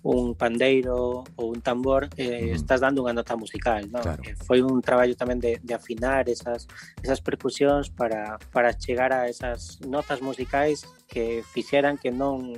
un 0.07 0.38
pandeiro 0.38 1.27
ou 1.35 1.47
un 1.51 1.59
tambor 1.59 2.07
eh, 2.14 2.55
estás 2.55 2.79
dando 2.87 3.03
unha 3.03 3.18
nota 3.18 3.35
musical, 3.35 3.83
non? 3.90 4.07
Claro. 4.07 4.23
Eh, 4.23 4.38
foi 4.47 4.62
un 4.62 4.79
traballo 4.79 5.18
tamén 5.18 5.42
de, 5.42 5.59
de 5.59 5.75
afinar 5.75 6.31
esas, 6.31 6.71
esas 7.03 7.18
percusións 7.18 7.90
para, 7.90 8.38
para 8.55 8.71
chegar 8.79 9.11
a 9.11 9.27
esas 9.27 9.83
notas 9.83 10.23
musicais 10.23 10.87
que 11.12 11.44
fixeran 11.44 12.01
que 12.01 12.11
non 12.11 12.57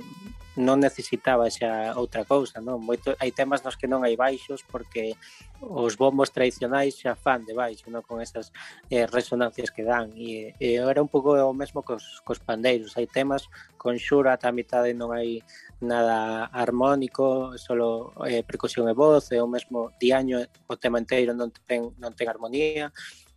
non 0.55 0.79
necesitaba 0.79 1.51
xa 1.51 1.91
outra 1.99 2.23
cousa, 2.23 2.63
non? 2.63 2.79
Moito, 2.79 3.11
hai 3.19 3.35
temas 3.35 3.59
nos 3.59 3.75
que 3.75 3.91
non 3.91 4.07
hai 4.07 4.15
baixos 4.15 4.63
porque 4.63 5.19
os 5.59 5.99
bombos 5.99 6.31
tradicionais 6.31 6.95
xa 6.95 7.11
fan 7.19 7.43
de 7.43 7.51
baixo, 7.51 7.91
non? 7.91 7.99
Con 8.07 8.23
esas 8.23 8.55
eh, 8.87 9.03
resonancias 9.03 9.67
que 9.67 9.83
dan. 9.83 10.15
E, 10.15 10.55
e 10.55 10.79
era 10.79 11.03
un 11.03 11.11
pouco 11.11 11.35
o 11.35 11.51
mesmo 11.51 11.83
cos, 11.83 12.23
cos 12.23 12.39
pandeiros. 12.39 12.95
Hai 12.95 13.03
temas 13.11 13.51
con 13.75 13.99
xura 13.99 14.39
ata 14.39 14.47
a 14.47 14.55
mitade 14.55 14.95
non 14.95 15.11
hai 15.11 15.43
nada 15.83 16.47
armónico, 16.55 17.59
solo 17.59 18.15
eh, 18.23 18.47
percusión 18.47 18.87
e 18.87 18.95
voz, 18.95 19.35
e 19.35 19.43
o 19.43 19.51
mesmo 19.51 19.91
diaño 19.99 20.39
o 20.71 20.75
tema 20.79 21.03
inteiro 21.03 21.35
non 21.35 21.51
ten, 21.67 21.91
non 21.99 22.15
ten 22.15 22.31
armonía 22.31 22.95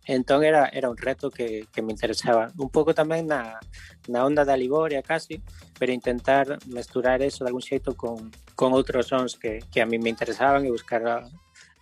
Entón 0.09 0.43
era, 0.43 0.65
era 0.73 0.89
un 0.89 0.97
reto 0.97 1.29
que, 1.29 1.67
que 1.71 1.83
me 1.83 1.91
interesaba. 1.91 2.49
Un 2.57 2.73
pouco 2.73 2.97
tamén 2.97 3.29
na, 3.29 3.61
na 4.09 4.25
onda 4.25 4.41
da 4.41 4.57
Liboria 4.57 5.05
casi, 5.05 5.37
pero 5.77 5.93
intentar 5.93 6.57
mesturar 6.65 7.21
eso 7.21 7.45
de 7.45 7.53
algún 7.53 7.61
xeito 7.61 7.93
con, 7.93 8.33
con 8.57 8.73
outros 8.73 9.13
sons 9.13 9.37
que, 9.37 9.61
que 9.69 9.85
a 9.85 9.85
mí 9.85 10.01
me 10.01 10.09
interesaban 10.09 10.65
e 10.65 10.73
buscar 10.73 11.05
a, 11.05 11.29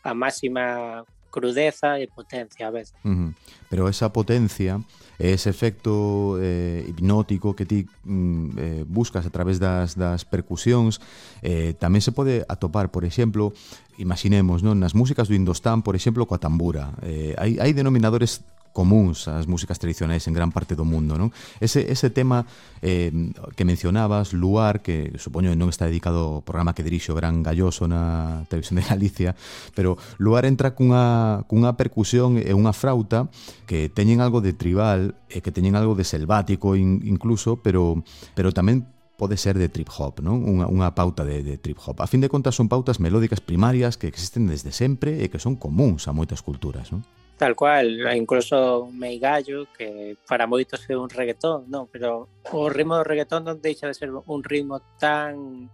a 0.03 0.11
máxima 0.11 1.07
crudeza 1.31 2.03
e 2.03 2.11
potencia 2.11 2.67
a 2.67 2.75
vez. 2.75 2.91
Uh 3.07 3.15
-huh. 3.15 3.31
Pero 3.71 3.87
esa 3.87 4.11
potencia 4.11 4.83
ese 5.17 5.49
efecto 5.49 6.37
eh, 6.37 6.85
hipnótico 6.87 7.55
que 7.55 7.65
ti 7.65 7.89
mm, 8.05 8.49
eh, 8.57 8.83
buscas 8.87 9.25
a 9.25 9.33
través 9.33 9.57
das, 9.57 9.97
das 9.97 10.25
percusións 10.25 11.01
eh, 11.41 11.73
tamén 11.77 12.05
se 12.05 12.13
pode 12.13 12.45
atopar, 12.45 12.93
por 12.93 13.01
exemplo, 13.01 13.53
imaginemos, 13.97 14.61
non? 14.61 14.77
nas 14.77 14.93
músicas 14.93 15.25
do 15.25 15.33
Indostán, 15.33 15.81
por 15.81 15.97
exemplo, 15.97 16.29
coa 16.29 16.37
tambura. 16.37 16.93
Eh, 17.01 17.33
hai, 17.41 17.57
hai 17.57 17.73
denominadores 17.73 18.45
comuns 18.77 19.25
ás 19.25 19.49
músicas 19.49 19.81
tradicionais 19.81 20.29
en 20.29 20.37
gran 20.37 20.53
parte 20.53 20.77
do 20.77 20.85
mundo, 20.85 21.17
non? 21.17 21.33
Ese, 21.57 21.89
ese 21.89 22.13
tema 22.13 22.45
eh, 22.85 23.09
que 23.57 23.65
mencionabas, 23.65 24.37
Luar, 24.37 24.85
que 24.85 25.17
supoño 25.17 25.49
non 25.57 25.73
está 25.73 25.89
dedicado 25.89 26.37
ao 26.37 26.45
programa 26.45 26.77
que 26.77 26.85
dirixo 26.85 27.17
Gran 27.17 27.41
Galloso 27.41 27.89
na 27.89 28.45
Televisión 28.45 28.77
de 28.77 28.85
Galicia, 28.85 29.33
pero 29.73 29.97
Luar 30.21 30.45
entra 30.45 30.77
cunha, 30.77 31.41
cunha 31.49 31.73
percusión 31.73 32.37
e 32.37 32.53
unha 32.53 32.69
frauta 32.69 33.33
que 33.65 33.89
teñen 33.89 34.21
algo 34.21 34.45
de 34.45 34.53
tribal 34.53 35.17
e 35.33 35.41
que 35.41 35.49
teñen 35.49 35.73
algo 35.73 35.97
de 35.97 36.05
selvático 36.05 36.77
in, 36.77 37.01
incluso, 37.01 37.57
pero, 37.65 38.05
pero 38.37 38.53
tamén 38.53 38.85
pode 39.17 39.41
ser 39.41 39.57
de 39.57 39.73
trip 39.73 39.89
hop, 39.89 40.21
non? 40.21 40.45
Unha, 40.45 40.69
unha 40.69 40.93
pauta 40.93 41.25
de, 41.25 41.41
de 41.41 41.57
trip 41.57 41.81
hop. 41.81 42.05
A 42.05 42.07
fin 42.07 42.21
de 42.21 42.29
contas 42.29 42.53
son 42.53 42.69
pautas 42.69 43.01
melódicas 43.01 43.41
primarias 43.41 43.97
que 43.97 44.05
existen 44.05 44.45
desde 44.45 44.69
sempre 44.69 45.25
e 45.25 45.33
que 45.33 45.41
son 45.41 45.57
comuns 45.57 46.05
a 46.05 46.13
moitas 46.13 46.45
culturas, 46.45 46.93
non? 46.93 47.01
Tal 47.37 47.55
cual, 47.55 48.01
incluso 48.17 48.89
Meigallo, 48.91 49.69
que 49.77 50.17
para 50.25 50.49
moitos 50.49 50.81
é 50.89 50.97
un 50.97 51.05
reggaetón, 51.05 51.69
non? 51.69 51.85
Pero 51.85 52.33
o 52.49 52.65
ritmo 52.73 52.97
do 52.97 53.05
reggaetón 53.05 53.45
non 53.45 53.61
deixa 53.61 53.85
de 53.85 53.93
ser 53.93 54.09
un 54.09 54.41
ritmo 54.41 54.81
tan 54.97 55.69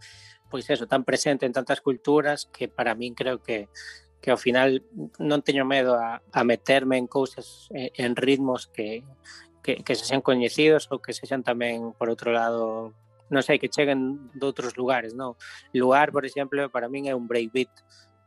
pois 0.52 0.70
eso, 0.70 0.86
tan 0.86 1.02
presente 1.02 1.48
en 1.48 1.56
tantas 1.56 1.82
culturas 1.82 2.46
que 2.52 2.70
para 2.70 2.94
min 2.94 3.16
creo 3.18 3.42
que 3.42 3.72
que 4.24 4.32
ao 4.32 4.40
final 4.40 4.80
non 5.20 5.44
teño 5.44 5.68
medo 5.68 6.00
a, 6.00 6.24
meterme 6.48 6.96
en 6.96 7.12
cousas 7.12 7.68
en 7.76 8.16
ritmos 8.16 8.72
que, 8.72 9.04
que, 9.60 9.96
se 10.00 10.08
sean 10.08 10.24
coñecidos 10.24 10.88
ou 10.96 11.04
que 11.04 11.12
se 11.12 11.28
sean 11.28 11.44
tamén, 11.44 11.92
por 12.00 12.08
outro 12.08 12.32
lado, 12.32 12.96
non 13.28 13.44
sei, 13.44 13.60
que 13.60 13.68
cheguen 13.68 14.32
de 14.32 14.48
outros 14.48 14.80
lugares, 14.80 15.12
non? 15.12 15.36
Lugar, 15.76 16.16
por 16.16 16.24
exemplo, 16.24 16.72
para 16.72 16.88
min 16.88 17.12
é 17.12 17.14
un 17.16 17.28
breakbeat. 17.28 17.72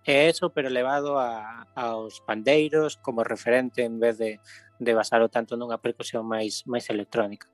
E 0.06 0.28
eso, 0.28 0.50
pero 0.54 0.68
elevado 0.68 1.18
a, 1.18 1.66
aos 1.74 2.20
pandeiros 2.20 2.96
como 2.96 3.24
referente 3.24 3.82
en 3.82 3.98
vez 3.98 4.18
de, 4.18 4.38
de 4.78 4.94
basar 4.94 5.20
o 5.22 5.28
tanto 5.28 5.58
nunha 5.58 5.82
percusión 5.82 6.22
máis 6.22 6.62
máis 6.70 6.86
electrónica. 6.94 7.50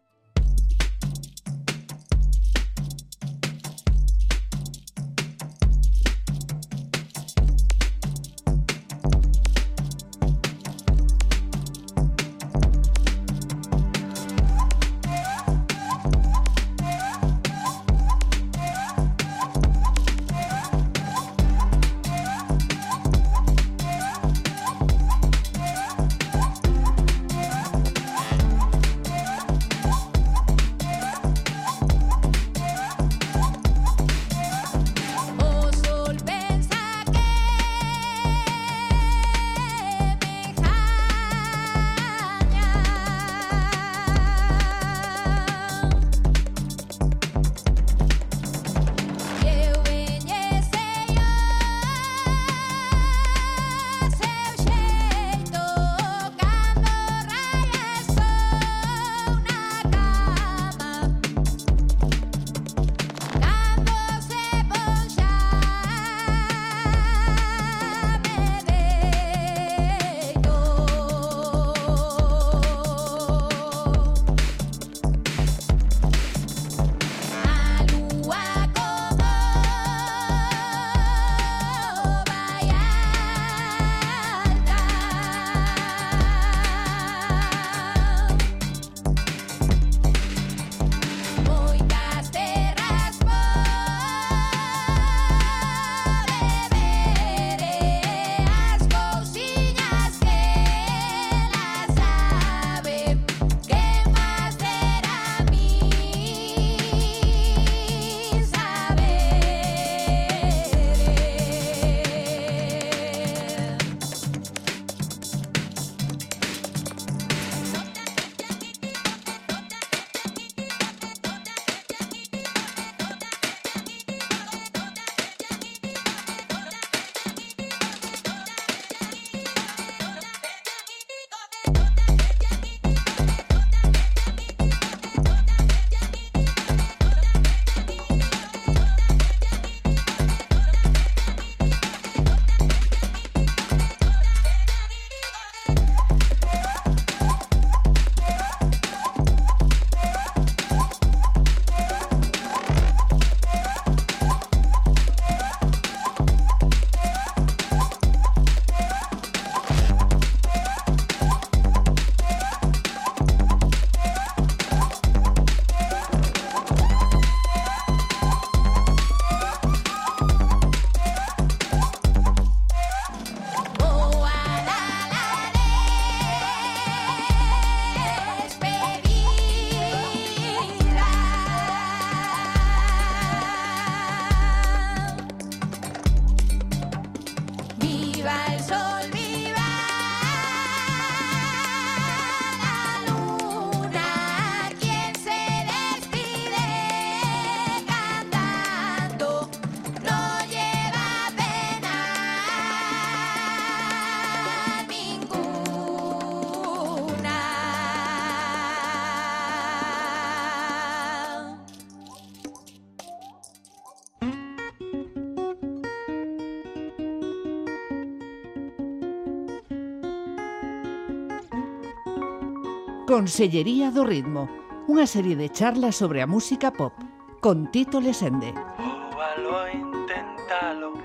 Consellería 223.12 223.92
do 223.92 224.08
Ritmo, 224.08 224.48
unha 224.88 225.04
serie 225.04 225.36
de 225.36 225.52
charlas 225.52 226.00
sobre 226.00 226.24
a 226.24 226.26
música 226.26 226.72
pop, 226.72 226.96
con 227.44 227.68
Tito 227.68 228.00
Lesende. 228.00 228.56
Púbalo, 228.80 229.68
intentalo, 229.68 230.96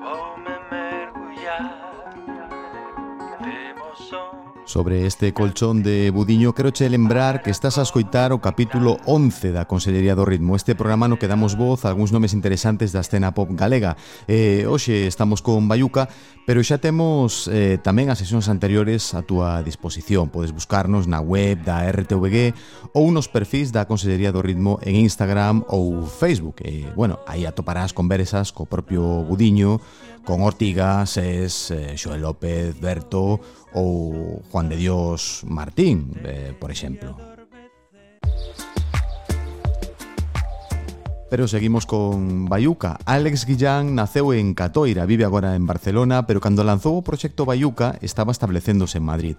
voume 0.00 0.56
mergullar, 0.72 2.16
temos 3.44 4.00
son 4.00 4.27
Sobre 4.68 5.06
este 5.06 5.32
colchón 5.32 5.82
de 5.82 6.10
Budiño, 6.10 6.54
quero 6.54 6.74
che 6.74 6.90
lembrar 6.90 7.40
que 7.40 7.48
estás 7.48 7.78
a 7.78 7.82
escoitar 7.88 8.36
o 8.36 8.44
capítulo 8.44 9.00
11 9.08 9.56
da 9.56 9.64
Consellería 9.64 10.12
do 10.12 10.28
Ritmo. 10.28 10.60
Este 10.60 10.76
programa 10.76 11.08
no 11.08 11.16
que 11.16 11.24
damos 11.24 11.56
voz 11.56 11.88
a 11.88 11.88
algúns 11.88 12.12
nomes 12.12 12.36
interesantes 12.36 12.92
da 12.92 13.00
escena 13.00 13.32
pop 13.32 13.48
galega. 13.56 13.96
Eh, 14.28 14.68
hoxe 14.68 15.08
estamos 15.08 15.40
con 15.40 15.72
Bayuca, 15.72 16.12
pero 16.44 16.60
xa 16.60 16.76
temos 16.76 17.48
eh, 17.48 17.80
tamén 17.80 18.12
as 18.12 18.20
sesións 18.20 18.52
anteriores 18.52 19.16
a 19.16 19.24
túa 19.24 19.64
disposición. 19.64 20.28
Podes 20.28 20.52
buscarnos 20.52 21.08
na 21.08 21.24
web 21.24 21.64
da 21.64 21.88
RTVG 21.88 22.52
ou 22.92 23.08
nos 23.08 23.24
perfis 23.24 23.72
da 23.72 23.88
Consellería 23.88 24.36
do 24.36 24.44
Ritmo 24.44 24.84
en 24.84 25.00
Instagram 25.00 25.64
ou 25.72 26.04
Facebook. 26.04 26.60
Eh, 26.60 26.92
bueno, 26.92 27.24
aí 27.24 27.48
atoparás 27.48 27.96
conversas 27.96 28.52
co 28.52 28.68
propio 28.68 29.24
Budiño, 29.24 29.80
con 30.28 30.44
Ortigas, 30.44 31.16
es, 31.16 31.72
eh, 31.72 31.96
Xoel 31.96 32.20
López, 32.20 32.76
Berto 32.76 33.40
ou 33.78 34.42
Juan 34.50 34.66
de 34.68 34.76
Dios 34.76 35.46
Martín, 35.46 36.10
eh, 36.26 36.50
por 36.58 36.74
exemplo. 36.74 37.14
Pero 41.30 41.46
seguimos 41.46 41.84
con 41.84 42.46
Bayuca. 42.46 42.98
Alex 43.04 43.44
Guillán 43.44 43.94
naceu 43.94 44.32
en 44.32 44.56
Catoira, 44.56 45.04
vive 45.04 45.28
agora 45.28 45.54
en 45.54 45.68
Barcelona, 45.68 46.26
pero 46.26 46.40
cando 46.40 46.64
lanzou 46.64 46.96
o 46.98 47.04
proxecto 47.04 47.44
Bayuca 47.44 48.00
estaba 48.00 48.32
establecéndose 48.32 48.96
en 48.96 49.04
Madrid. 49.04 49.36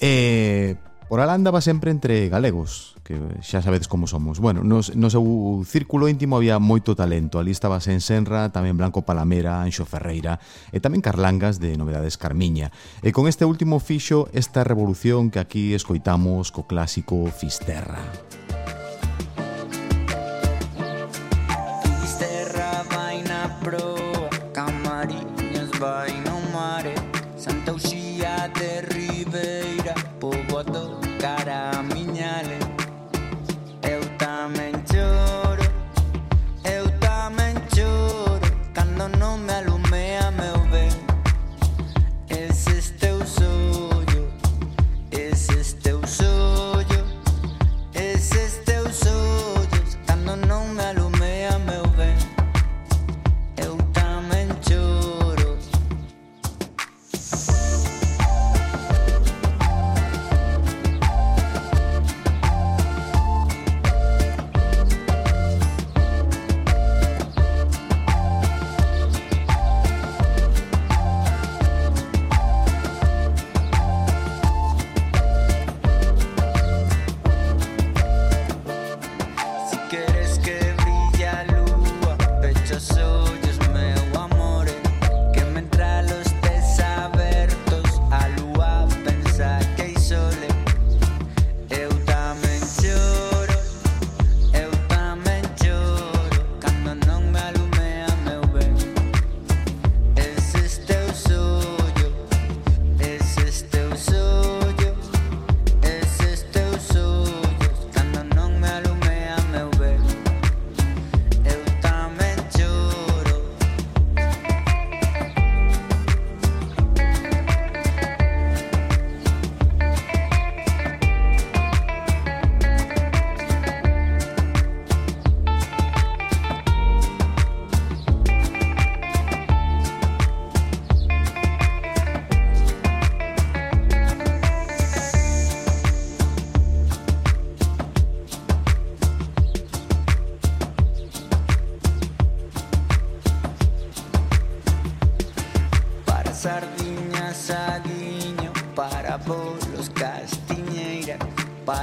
E 0.00 0.80
Por 1.08 1.20
Alanda 1.20 1.52
va 1.54 1.60
sempre 1.60 1.94
entre 1.94 2.28
galegos, 2.28 2.98
que 3.06 3.14
xa 3.38 3.62
sabedes 3.62 3.86
como 3.86 4.10
somos. 4.10 4.42
Bueno, 4.42 4.66
no, 4.66 4.82
no 4.82 5.08
seu 5.10 5.22
círculo 5.62 6.10
íntimo 6.10 6.34
había 6.34 6.58
moito 6.58 6.98
talento. 6.98 7.38
Ali 7.38 7.54
estaba 7.54 7.78
Sen 7.78 8.02
Senra, 8.02 8.50
tamén 8.50 8.74
Blanco 8.74 9.06
Palamera, 9.06 9.62
Anxo 9.62 9.86
Ferreira 9.86 10.42
e 10.74 10.82
tamén 10.82 11.06
Carlangas 11.06 11.62
de 11.62 11.78
Novedades 11.78 12.18
Carmiña. 12.18 12.74
E 13.06 13.14
con 13.14 13.30
este 13.30 13.46
último 13.46 13.78
fixo 13.78 14.26
esta 14.34 14.66
revolución 14.66 15.30
que 15.30 15.38
aquí 15.38 15.78
escoitamos 15.78 16.50
co 16.50 16.66
clásico 16.66 17.30
Fisterra. 17.30 18.02
Fisterra. 18.02 18.85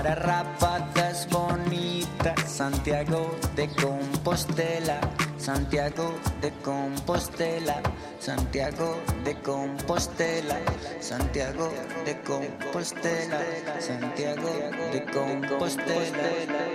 Para 0.04 0.16
rapazas 0.16 1.28
bonitas. 1.30 2.14
Santiago 2.46 3.36
de 3.56 3.68
Compostela 3.70 5.00
Santiago 5.38 6.14
de 6.42 6.52
Compostela 6.64 7.82
Santiago 8.20 8.98
de 9.26 9.34
Compostela 9.36 10.60
Santiago 11.00 11.70
de 12.06 12.16
Compostela 12.22 13.40
Santiago 13.80 14.50
de 14.92 15.02
Compostela 15.12 16.73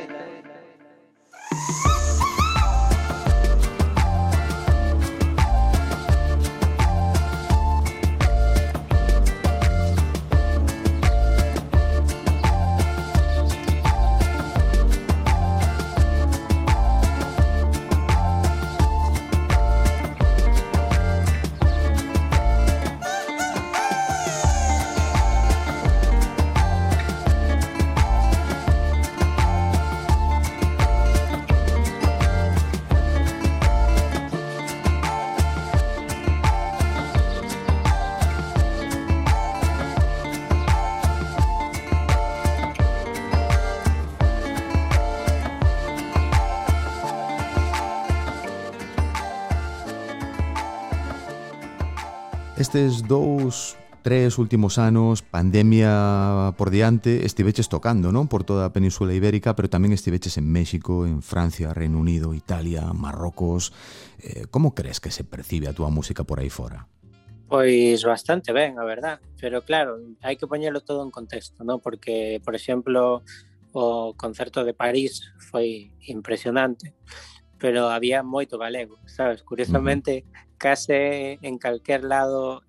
nestes 52.68 53.08
dous 53.08 53.80
tres 54.04 54.36
últimos 54.36 54.76
anos, 54.76 55.22
pandemia 55.22 56.52
por 56.58 56.68
diante, 56.68 57.24
estiveches 57.24 57.72
tocando, 57.72 58.12
non? 58.12 58.28
Por 58.28 58.44
toda 58.44 58.68
a 58.68 58.74
Península 58.76 59.16
Ibérica, 59.16 59.56
pero 59.56 59.72
tamén 59.72 59.96
estiveches 59.96 60.36
en 60.36 60.52
México, 60.52 61.08
en 61.08 61.24
Francia, 61.24 61.72
Reino 61.72 61.96
Unido, 61.96 62.36
Italia, 62.36 62.92
Marrocos. 62.92 63.72
Eh, 64.20 64.44
como 64.52 64.76
crees 64.76 65.00
que 65.00 65.08
se 65.08 65.24
percibe 65.24 65.64
a 65.64 65.72
túa 65.72 65.88
música 65.88 66.28
por 66.28 66.44
aí 66.44 66.52
fora? 66.52 66.84
Pois 67.48 68.04
bastante 68.04 68.52
ben, 68.52 68.76
a 68.76 68.84
verdad, 68.84 69.16
pero 69.40 69.64
claro, 69.64 69.96
hai 70.20 70.36
que 70.36 70.44
poñelo 70.44 70.84
todo 70.84 71.00
en 71.00 71.08
contexto, 71.08 71.64
non? 71.64 71.80
Porque, 71.80 72.36
por 72.44 72.52
exemplo, 72.52 73.24
o 73.72 74.12
concerto 74.12 74.60
de 74.60 74.76
París 74.76 75.24
foi 75.40 75.88
impresionante 76.04 76.92
pero 77.58 77.90
había 77.90 78.22
moito 78.22 78.58
galego, 78.58 78.98
sabes? 79.06 79.42
Curiosamente, 79.42 80.24
case 80.58 81.38
en 81.42 81.58
calquer 81.58 82.04
lado 82.04 82.62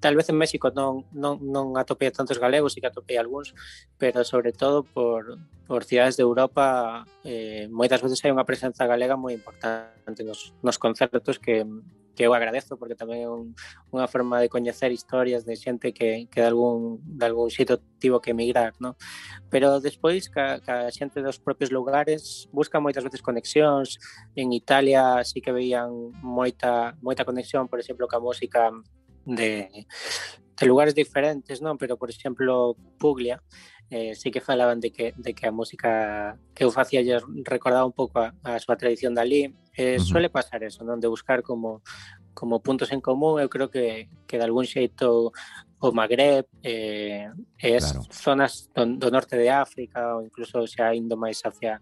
tal 0.00 0.14
vez 0.16 0.28
en 0.28 0.36
México 0.36 0.70
non, 0.70 1.02
non, 1.10 1.42
non 1.42 1.74
atopei 1.74 2.10
tantos 2.14 2.38
galegos 2.38 2.78
e 2.78 2.80
que 2.80 2.86
atopei 2.86 3.18
algúns, 3.18 3.54
pero 3.98 4.22
sobre 4.22 4.54
todo 4.54 4.86
por, 4.86 5.38
por 5.66 5.82
cidades 5.82 6.14
de 6.14 6.22
Europa 6.22 7.02
eh, 7.26 7.66
moitas 7.70 7.98
veces 7.98 8.22
hai 8.22 8.30
unha 8.30 8.46
presenza 8.46 8.86
galega 8.86 9.18
moi 9.18 9.34
importante 9.34 10.22
nos, 10.22 10.54
nos 10.62 10.78
concertos 10.78 11.42
que 11.42 11.66
que 12.14 12.24
eu 12.24 12.32
agradezo 12.34 12.78
porque 12.78 12.94
tamén 12.94 13.26
é 13.26 13.28
un, 13.28 13.52
unha 13.90 14.06
forma 14.06 14.38
de 14.38 14.48
coñecer 14.48 14.94
historias 14.94 15.42
de 15.42 15.58
xente 15.58 15.92
que, 15.92 16.30
que 16.30 16.40
de 16.40 16.48
algún, 16.48 17.02
de 17.02 17.24
algún 17.26 17.50
xito 17.50 17.82
tivo 17.98 18.22
que 18.22 18.30
emigrar, 18.32 18.72
no? 18.78 18.96
pero 19.50 19.82
despois 19.82 20.30
ca, 20.30 20.62
ca 20.62 20.88
xente 20.94 21.20
dos 21.20 21.42
propios 21.42 21.74
lugares 21.74 22.46
busca 22.54 22.78
moitas 22.78 23.02
veces 23.02 23.22
conexións 23.22 23.98
en 24.38 24.54
Italia 24.54 25.22
sí 25.26 25.42
que 25.42 25.52
veían 25.52 26.14
moita, 26.22 26.94
moita 27.02 27.26
conexión 27.26 27.66
por 27.66 27.82
exemplo 27.82 28.06
ca 28.06 28.22
música 28.22 28.70
de, 29.26 29.86
de 30.60 30.66
lugares 30.66 30.94
diferentes, 30.94 31.60
non? 31.60 31.76
Pero, 31.80 31.96
por 31.96 32.10
exemplo, 32.10 32.76
Puglia, 32.98 33.42
eh, 33.90 34.14
sí 34.14 34.30
que 34.30 34.40
falaban 34.40 34.80
de 34.80 34.90
que, 34.90 35.14
de 35.16 35.34
que 35.34 35.46
a 35.46 35.52
música 35.52 36.38
que 36.54 36.64
eu 36.64 36.70
facía 36.70 37.02
lle 37.02 37.20
recordaba 37.44 37.84
un 37.84 37.92
pouco 37.92 38.18
a, 38.20 38.32
a 38.44 38.58
súa 38.58 38.76
tradición 38.76 39.14
dali 39.14 39.52
eh, 39.76 39.96
uh 39.96 40.00
-huh. 40.00 40.04
suele 40.04 40.28
pasar 40.30 40.62
eso, 40.62 40.84
non? 40.84 41.00
De 41.00 41.08
buscar 41.08 41.42
como 41.42 41.82
como 42.34 42.60
puntos 42.60 42.90
en 42.90 43.00
común, 43.00 43.38
eu 43.38 43.48
creo 43.48 43.70
que, 43.70 44.10
que 44.26 44.36
de 44.36 44.44
algún 44.44 44.66
xeito 44.66 45.30
o 45.78 45.92
Magreb, 45.92 46.46
eh, 46.62 47.30
es 47.58 47.92
claro. 47.92 48.02
zonas 48.10 48.68
do, 48.74 48.84
do 48.98 49.08
norte 49.10 49.36
de 49.38 49.48
África 49.50 50.16
ou 50.16 50.26
incluso 50.26 50.66
xa 50.66 50.92
indo 50.96 51.14
máis 51.16 51.38
hacia 51.46 51.78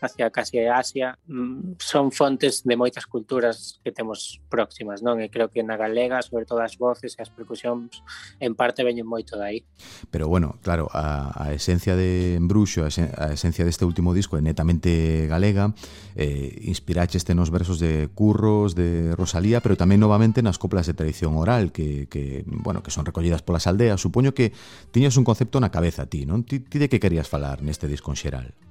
hacia 0.00 0.30
casi 0.30 0.58
Asia 0.66 1.18
mm, 1.26 1.78
son 1.78 2.12
fontes 2.12 2.64
de 2.64 2.76
moitas 2.76 3.06
culturas 3.06 3.80
que 3.82 3.92
temos 3.92 4.40
próximas, 4.48 5.00
non? 5.00 5.20
E 5.24 5.32
creo 5.32 5.48
que 5.48 5.64
na 5.64 5.80
galega, 5.80 6.20
sobre 6.20 6.44
todo 6.44 6.60
as 6.60 6.76
voces 6.76 7.16
e 7.16 7.20
as 7.24 7.32
percusións, 7.32 8.04
en 8.40 8.52
parte 8.52 8.84
veñen 8.84 9.08
moito 9.08 9.40
dai. 9.40 9.64
Pero 10.12 10.28
bueno, 10.28 10.60
claro, 10.60 10.92
a, 10.92 11.32
a 11.32 11.56
esencia 11.56 11.96
de 11.96 12.36
Embruxo, 12.36 12.84
a, 12.84 12.90
a 12.92 13.32
esencia 13.32 13.64
deste 13.64 13.88
último 13.88 14.12
disco 14.12 14.36
é 14.36 14.42
netamente 14.44 15.24
galega, 15.26 15.72
eh, 16.12 16.52
inspiraxe 16.68 17.16
este 17.16 17.32
nos 17.32 17.48
versos 17.48 17.80
de 17.80 18.12
Curros, 18.12 18.76
de 18.76 19.16
Rosalía, 19.16 19.64
pero 19.64 19.80
tamén 19.80 20.00
novamente 20.00 20.44
nas 20.44 20.60
coplas 20.60 20.84
de 20.84 20.96
tradición 20.96 21.40
oral 21.40 21.72
que, 21.72 22.08
que 22.12 22.44
bueno, 22.44 22.84
que 22.84 22.92
son 22.92 23.08
recollidas 23.08 23.40
polas 23.40 23.64
aldeas. 23.64 24.00
Supoño 24.00 24.36
que 24.36 24.52
tiñas 24.92 25.16
un 25.16 25.24
concepto 25.24 25.56
na 25.56 25.72
cabeza 25.72 26.04
ti, 26.04 26.28
non? 26.28 26.44
Ti, 26.44 26.60
ti 26.60 26.76
de 26.76 26.92
que 26.92 27.00
querías 27.00 27.28
falar 27.28 27.64
neste 27.64 27.88
disco 27.88 28.12
en 28.12 28.20
xeral? 28.20 28.65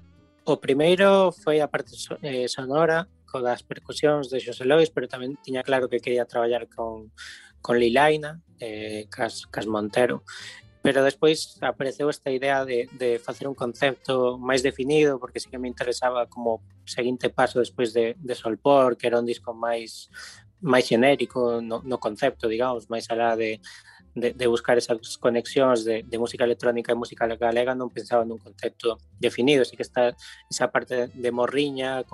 O 0.46 0.62
primeiro 0.62 1.34
foi 1.34 1.58
a 1.58 1.68
parte 1.74 1.98
eh, 2.22 2.46
sonora 2.46 3.10
co 3.26 3.42
das 3.42 3.66
percusións 3.66 4.30
de 4.30 4.38
Xosé 4.38 4.62
Lois, 4.62 4.94
pero 4.94 5.10
tamén 5.10 5.42
tiña 5.42 5.66
claro 5.66 5.90
que 5.90 5.98
quería 5.98 6.30
traballar 6.30 6.70
con, 6.70 7.10
con 7.66 7.82
Lilaina, 7.82 8.46
eh, 8.62 9.10
Cas, 9.10 9.50
Cas 9.50 9.66
Montero, 9.66 10.22
pero 10.86 11.02
despois 11.02 11.58
apareceu 11.66 12.14
esta 12.14 12.30
idea 12.30 12.62
de, 12.62 12.86
de 12.94 13.18
facer 13.18 13.50
un 13.50 13.58
concepto 13.58 14.38
máis 14.38 14.62
definido 14.62 15.18
porque 15.18 15.42
sí 15.42 15.50
que 15.50 15.58
me 15.58 15.66
interesaba 15.66 16.30
como 16.30 16.62
seguinte 16.86 17.34
paso 17.34 17.58
despois 17.58 17.90
de, 17.98 18.14
de 18.14 18.36
Solpor, 18.38 19.02
que 19.02 19.10
era 19.10 19.18
un 19.18 19.26
disco 19.26 19.50
máis 19.50 20.14
máis 20.62 20.86
xenérico 20.86 21.58
no, 21.58 21.82
no 21.82 21.98
concepto, 21.98 22.46
digamos, 22.46 22.86
máis 22.86 23.10
alá 23.10 23.34
de, 23.34 23.66
de, 24.16 24.48
buscar 24.48 24.78
esas 24.78 25.18
conexións 25.18 25.84
de, 25.84 26.04
de 26.04 26.18
música 26.18 26.48
electrónica 26.48 26.92
e 26.92 26.96
música 26.96 27.28
galega 27.36 27.76
non 27.76 27.92
pensaba 27.92 28.24
nun 28.24 28.40
concepto 28.40 28.96
definido, 29.20 29.68
así 29.68 29.76
que 29.76 29.84
está 29.84 30.16
esa 30.48 30.72
parte 30.72 31.12
de 31.12 31.30
Morriña, 31.36 32.08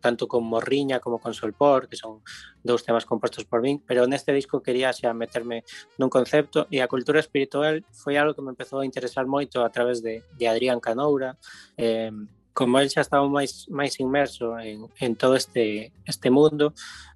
tanto 0.00 0.24
con 0.24 0.48
Morriña 0.48 0.98
como 0.98 1.20
con 1.20 1.36
Solpor, 1.36 1.92
que 1.92 2.00
son 2.00 2.24
dous 2.64 2.80
temas 2.88 3.04
compostos 3.04 3.44
por 3.44 3.60
min, 3.60 3.84
pero 3.84 4.08
neste 4.08 4.32
disco 4.32 4.64
quería 4.64 4.96
xa 4.96 5.12
meterme 5.12 5.68
nun 6.00 6.08
concepto 6.08 6.64
e 6.72 6.80
a 6.80 6.88
cultura 6.88 7.20
espiritual 7.20 7.84
foi 7.92 8.16
algo 8.16 8.32
que 8.32 8.42
me 8.42 8.56
empezou 8.56 8.80
a 8.80 8.88
interesar 8.88 9.28
moito 9.28 9.60
a 9.60 9.68
través 9.68 10.00
de, 10.00 10.24
de 10.32 10.44
Adrián 10.48 10.80
Canoura, 10.80 11.36
eh, 11.76 12.08
como 12.52 12.78
el 12.78 12.90
xa 12.92 13.00
estaba 13.00 13.24
máis 13.28 13.66
máis 13.72 13.96
inmerso 14.00 14.58
en, 14.60 14.88
en 15.00 15.16
todo 15.16 15.36
este 15.36 15.92
este 16.04 16.28
mundo, 16.28 16.74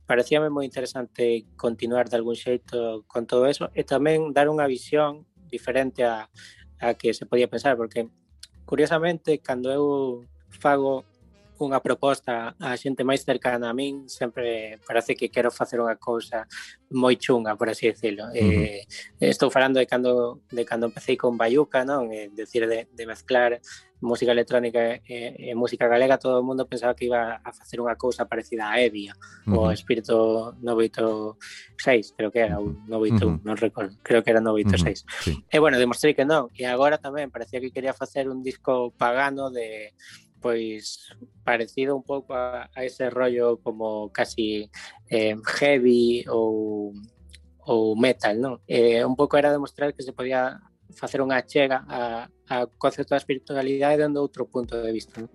parecíame 0.09 0.49
moi 0.49 0.65
interesante 0.65 1.45
continuar 1.61 2.09
de 2.09 2.17
algún 2.17 2.37
xeito 2.39 3.05
con 3.11 3.29
todo 3.29 3.45
eso 3.47 3.69
e 3.77 3.85
tamén 3.85 4.33
dar 4.33 4.49
unha 4.49 4.65
visión 4.65 5.29
diferente 5.51 6.03
a, 6.05 6.31
a 6.81 6.95
que 6.95 7.13
se 7.13 7.27
podía 7.27 7.51
pensar, 7.51 7.77
porque 7.77 8.09
curiosamente, 8.65 9.39
cando 9.39 9.71
eu 9.71 10.25
fago 10.49 11.05
unha 11.61 11.81
proposta 11.81 12.55
a 12.61 12.77
xente 12.77 13.05
máis 13.05 13.25
cercana 13.25 13.73
a 13.73 13.77
min 13.77 14.09
sempre 14.09 14.79
parece 14.85 15.17
que 15.17 15.33
quero 15.33 15.49
facer 15.49 15.81
unha 15.81 15.97
cousa 15.97 16.45
moi 16.93 17.17
chunga, 17.17 17.57
por 17.57 17.69
así 17.69 17.89
decirlo. 17.89 18.29
Uh 18.31 18.37
-huh. 18.37 18.85
eh, 19.21 19.31
estou 19.33 19.51
falando 19.51 19.81
de 19.81 19.87
cando 19.87 20.43
de 20.53 20.65
cando 20.65 20.87
empecé 20.87 21.17
con 21.17 21.39
Bayuca, 21.41 21.85
non? 21.85 22.13
É 22.13 22.27
eh, 22.27 22.29
decir, 22.31 22.69
de, 22.69 22.87
de 22.93 23.05
mezclar 23.07 23.61
música 24.01 24.33
electrónica 24.33 25.01
e, 25.09 25.51
e 25.51 25.55
música 25.55 25.89
galega, 25.89 26.19
todo 26.19 26.41
o 26.41 26.43
mundo 26.43 26.69
pensaba 26.69 26.95
que 26.95 27.07
iba 27.07 27.41
a 27.43 27.51
facer 27.53 27.81
unha 27.81 27.97
cousa 27.97 28.29
parecida 28.29 28.69
a 28.69 28.77
Evia, 28.81 29.17
uh 29.49 29.51
-huh. 29.51 29.59
o 29.59 29.73
Espírito 29.73 30.55
986, 30.61 32.13
creo 32.17 32.31
que 32.31 32.41
era, 32.45 32.61
ou 32.61 32.77
981, 32.87 32.93
uh 32.93 33.41
-huh. 33.41 33.45
non 33.45 33.57
recordo, 33.57 33.97
creo 34.05 34.21
que 34.23 34.31
era 34.31 34.41
986. 34.45 35.01
Uh 35.01 35.09
-huh. 35.09 35.23
sí. 35.25 35.33
E 35.49 35.57
bueno, 35.59 35.81
demostrei 35.81 36.13
que 36.13 36.29
non, 36.29 36.53
e 36.53 36.69
agora 36.69 37.01
tamén 37.01 37.33
parecía 37.33 37.61
que 37.61 37.73
quería 37.73 37.97
facer 37.97 38.29
un 38.29 38.45
disco 38.45 38.93
pagano 39.01 39.49
de 39.49 39.97
pois 40.41 41.11
parecido 41.45 41.97
un 41.97 42.03
pouco 42.03 42.35
a, 42.35 42.71
ese 42.77 43.11
rollo 43.11 43.59
como 43.63 44.11
casi 44.13 44.71
eh, 45.09 45.37
heavy 45.59 46.25
ou 46.29 46.93
metal, 47.99 48.39
non? 48.39 48.55
Eh, 48.67 49.03
un 49.05 49.19
pouco 49.19 49.37
era 49.37 49.51
demostrar 49.51 49.93
que 49.93 50.07
se 50.07 50.15
podía 50.15 50.63
facer 50.95 51.19
unha 51.19 51.43
chega 51.43 51.83
a, 51.91 52.31
a 52.47 52.57
concepto 52.79 53.13
da 53.13 53.23
espiritualidade 53.23 53.99
dando 53.99 54.23
outro 54.23 54.47
punto 54.47 54.79
de 54.79 54.93
vista, 54.95 55.19
non? 55.19 55.31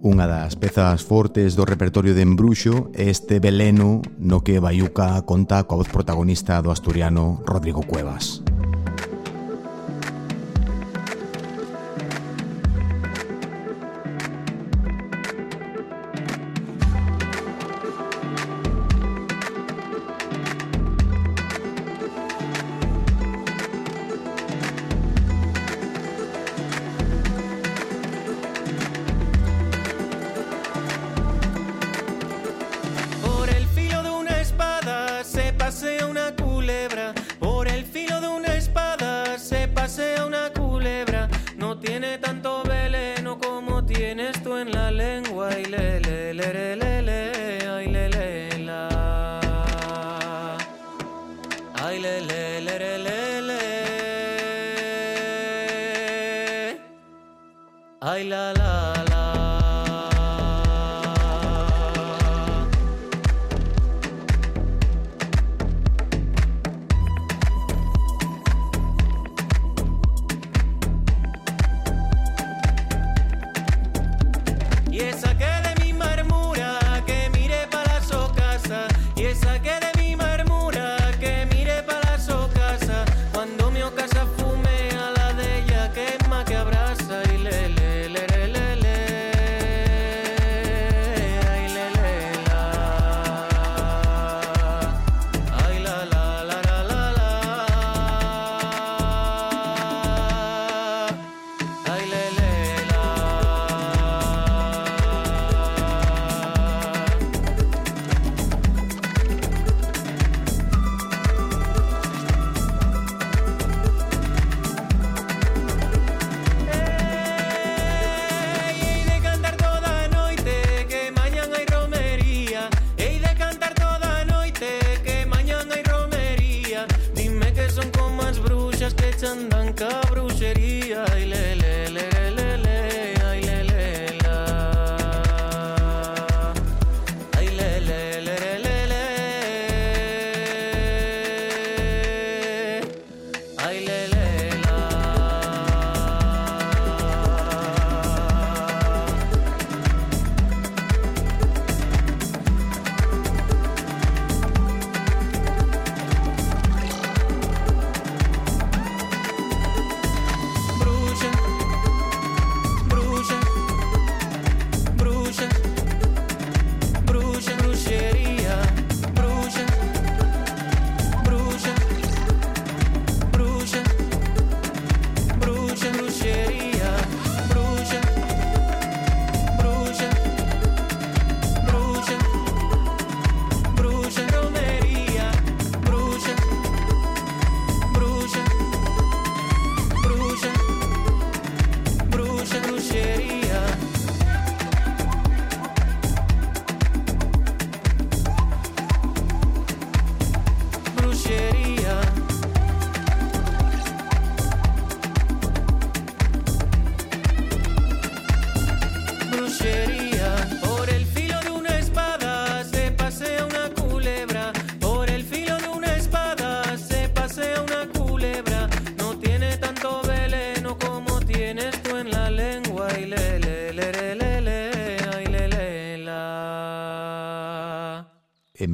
Unha 0.00 0.24
das 0.24 0.56
pezas 0.56 1.04
fortes 1.04 1.52
do 1.60 1.68
repertorio 1.68 2.16
de 2.16 2.24
Embruxo 2.24 2.88
é 2.96 3.12
este 3.12 3.36
veleno 3.36 4.00
no 4.16 4.40
que 4.40 4.56
Bayuca 4.56 5.20
conta 5.28 5.68
coa 5.68 5.84
voz 5.84 5.92
protagonista 5.92 6.56
do 6.64 6.72
asturiano 6.72 7.44
Rodrigo 7.44 7.84
Cuevas. 7.84 8.40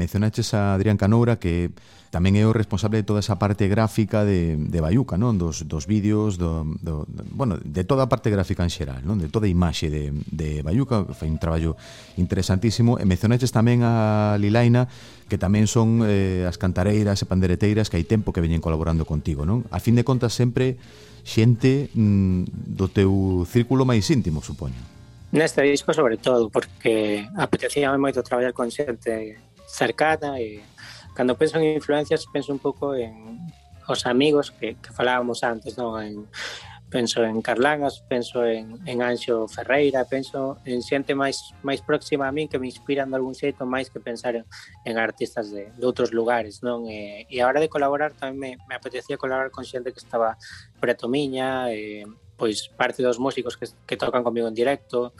mencionaches 0.06 0.54
a 0.54 0.74
Adrián 0.74 0.96
Canoura 0.96 1.36
que 1.42 1.74
tamén 2.14 2.38
é 2.38 2.46
o 2.46 2.54
responsable 2.54 3.02
de 3.02 3.04
toda 3.04 3.18
esa 3.18 3.42
parte 3.42 3.66
gráfica 3.66 4.22
de, 4.22 4.54
de 4.54 4.78
Bayuca, 4.78 5.18
non? 5.18 5.34
Dos, 5.34 5.66
dos 5.66 5.90
vídeos, 5.90 6.38
do, 6.38 6.62
do, 6.78 7.04
bueno, 7.34 7.58
de 7.58 7.82
toda 7.82 8.06
a 8.06 8.08
parte 8.08 8.30
gráfica 8.30 8.62
en 8.62 8.70
xeral, 8.70 9.02
non? 9.02 9.18
De 9.18 9.26
toda 9.26 9.50
a 9.50 9.52
imaxe 9.52 9.90
de, 9.90 10.14
de 10.30 10.62
Bayuca, 10.62 11.02
foi 11.10 11.26
un 11.26 11.42
traballo 11.42 11.74
interesantísimo. 12.14 13.02
E 13.02 13.04
mencionaches 13.04 13.50
tamén 13.50 13.82
a 13.82 14.38
Lilaina, 14.38 14.86
que 15.26 15.36
tamén 15.36 15.66
son 15.66 16.06
eh, 16.06 16.46
as 16.46 16.56
cantareiras 16.56 17.18
e 17.20 17.26
pandereteiras 17.26 17.90
que 17.90 17.98
hai 17.98 18.06
tempo 18.06 18.30
que 18.30 18.40
veñen 18.40 18.62
colaborando 18.62 19.02
contigo, 19.02 19.42
non? 19.42 19.66
A 19.74 19.82
fin 19.82 19.98
de 19.98 20.06
contas, 20.06 20.30
sempre 20.30 20.78
xente 21.26 21.90
mm, 21.90 22.46
do 22.78 22.86
teu 22.86 23.42
círculo 23.50 23.82
máis 23.82 24.06
íntimo, 24.14 24.38
supoño. 24.38 24.78
Neste 25.34 25.66
disco 25.66 25.90
sobre 25.90 26.16
todo, 26.22 26.48
porque 26.48 27.26
apetecíame 27.34 27.98
moito 27.98 28.22
traballar 28.22 28.54
con 28.54 28.70
xente 28.70 29.42
cercana 29.66 30.40
e 30.40 30.62
cando 31.14 31.36
penso 31.36 31.58
en 31.58 31.76
influencias 31.76 32.26
penso 32.32 32.52
un 32.52 32.58
pouco 32.58 32.94
en 32.94 33.42
os 33.86 34.06
amigos 34.06 34.50
que, 34.50 34.74
que 34.82 34.90
falábamos 34.90 35.42
antes, 35.46 35.78
non? 35.78 35.98
En, 36.02 36.26
penso 36.90 37.24
en 37.24 37.42
Carlangas 37.42 38.00
penso 38.08 38.44
en, 38.44 38.78
en 38.86 39.02
Anxo 39.02 39.48
Ferreira, 39.48 40.04
penso 40.04 40.58
en 40.64 40.82
xente 40.82 41.18
máis 41.18 41.54
máis 41.66 41.82
próxima 41.82 42.30
a 42.30 42.32
min 42.32 42.46
que 42.46 42.62
me 42.62 42.70
inspiran 42.70 43.10
de 43.10 43.18
algún 43.18 43.34
xeito 43.34 43.66
máis 43.66 43.90
que 43.90 43.98
pensar 43.98 44.38
en, 44.38 44.46
en 44.86 44.94
artistas 44.98 45.50
de, 45.50 45.74
de 45.74 45.84
outros 45.86 46.14
lugares, 46.14 46.62
non? 46.62 46.86
E, 46.86 47.26
eh, 47.26 47.34
e 47.34 47.42
a 47.42 47.50
hora 47.50 47.58
de 47.58 47.70
colaborar 47.70 48.14
tamén 48.14 48.38
me, 48.38 48.50
me 48.70 48.74
apetecía 48.78 49.18
colaborar 49.18 49.50
con 49.50 49.66
xente 49.66 49.90
que 49.90 50.02
estaba 50.02 50.38
preto 50.78 51.10
miña, 51.10 51.74
eh, 51.74 52.06
e, 52.06 52.26
pois 52.38 52.70
parte 52.70 53.02
dos 53.02 53.18
músicos 53.18 53.58
que, 53.58 53.66
que 53.82 53.96
tocan 53.98 54.22
comigo 54.22 54.46
en 54.46 54.54
directo, 54.54 55.16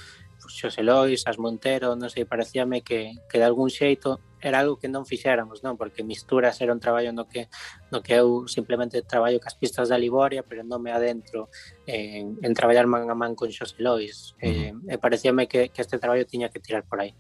Xosé 0.49 0.83
Lois, 0.83 1.27
as 1.27 1.39
Montero, 1.39 1.95
non 1.95 2.11
sei, 2.11 2.25
parecíame 2.25 2.81
que, 2.83 3.15
que 3.29 3.39
de 3.39 3.47
algún 3.47 3.69
xeito 3.69 4.23
era 4.41 4.61
algo 4.61 4.79
que 4.79 4.87
non 4.87 5.09
fixéramos, 5.09 5.67
non? 5.67 5.75
Porque 5.75 6.07
Misturas 6.07 6.61
era 6.63 6.71
un 6.71 6.81
traballo 6.81 7.11
no 7.11 7.27
que, 7.27 7.51
no 7.91 8.01
que 8.05 8.15
eu 8.15 8.47
simplemente 8.47 9.03
traballo 9.03 9.43
cas 9.43 9.59
pistas 9.59 9.91
da 9.91 9.99
Liboria, 9.99 10.47
pero 10.47 10.63
non 10.63 10.79
me 10.79 10.95
adentro 10.95 11.51
en, 11.89 12.39
en 12.41 12.53
traballar 12.55 12.87
man 12.87 13.11
a 13.11 13.17
man 13.19 13.35
con 13.35 13.51
Xosé 13.51 13.83
Lois. 13.83 14.39
Uh 14.39 14.47
-huh. 14.47 14.91
eh, 14.91 14.95
e 14.95 15.03
parecíame 15.03 15.51
que, 15.51 15.75
que 15.75 15.83
este 15.83 15.99
traballo 15.99 16.29
tiña 16.29 16.53
que 16.53 16.63
tirar 16.63 16.87
por 16.87 17.03
aí. 17.03 17.13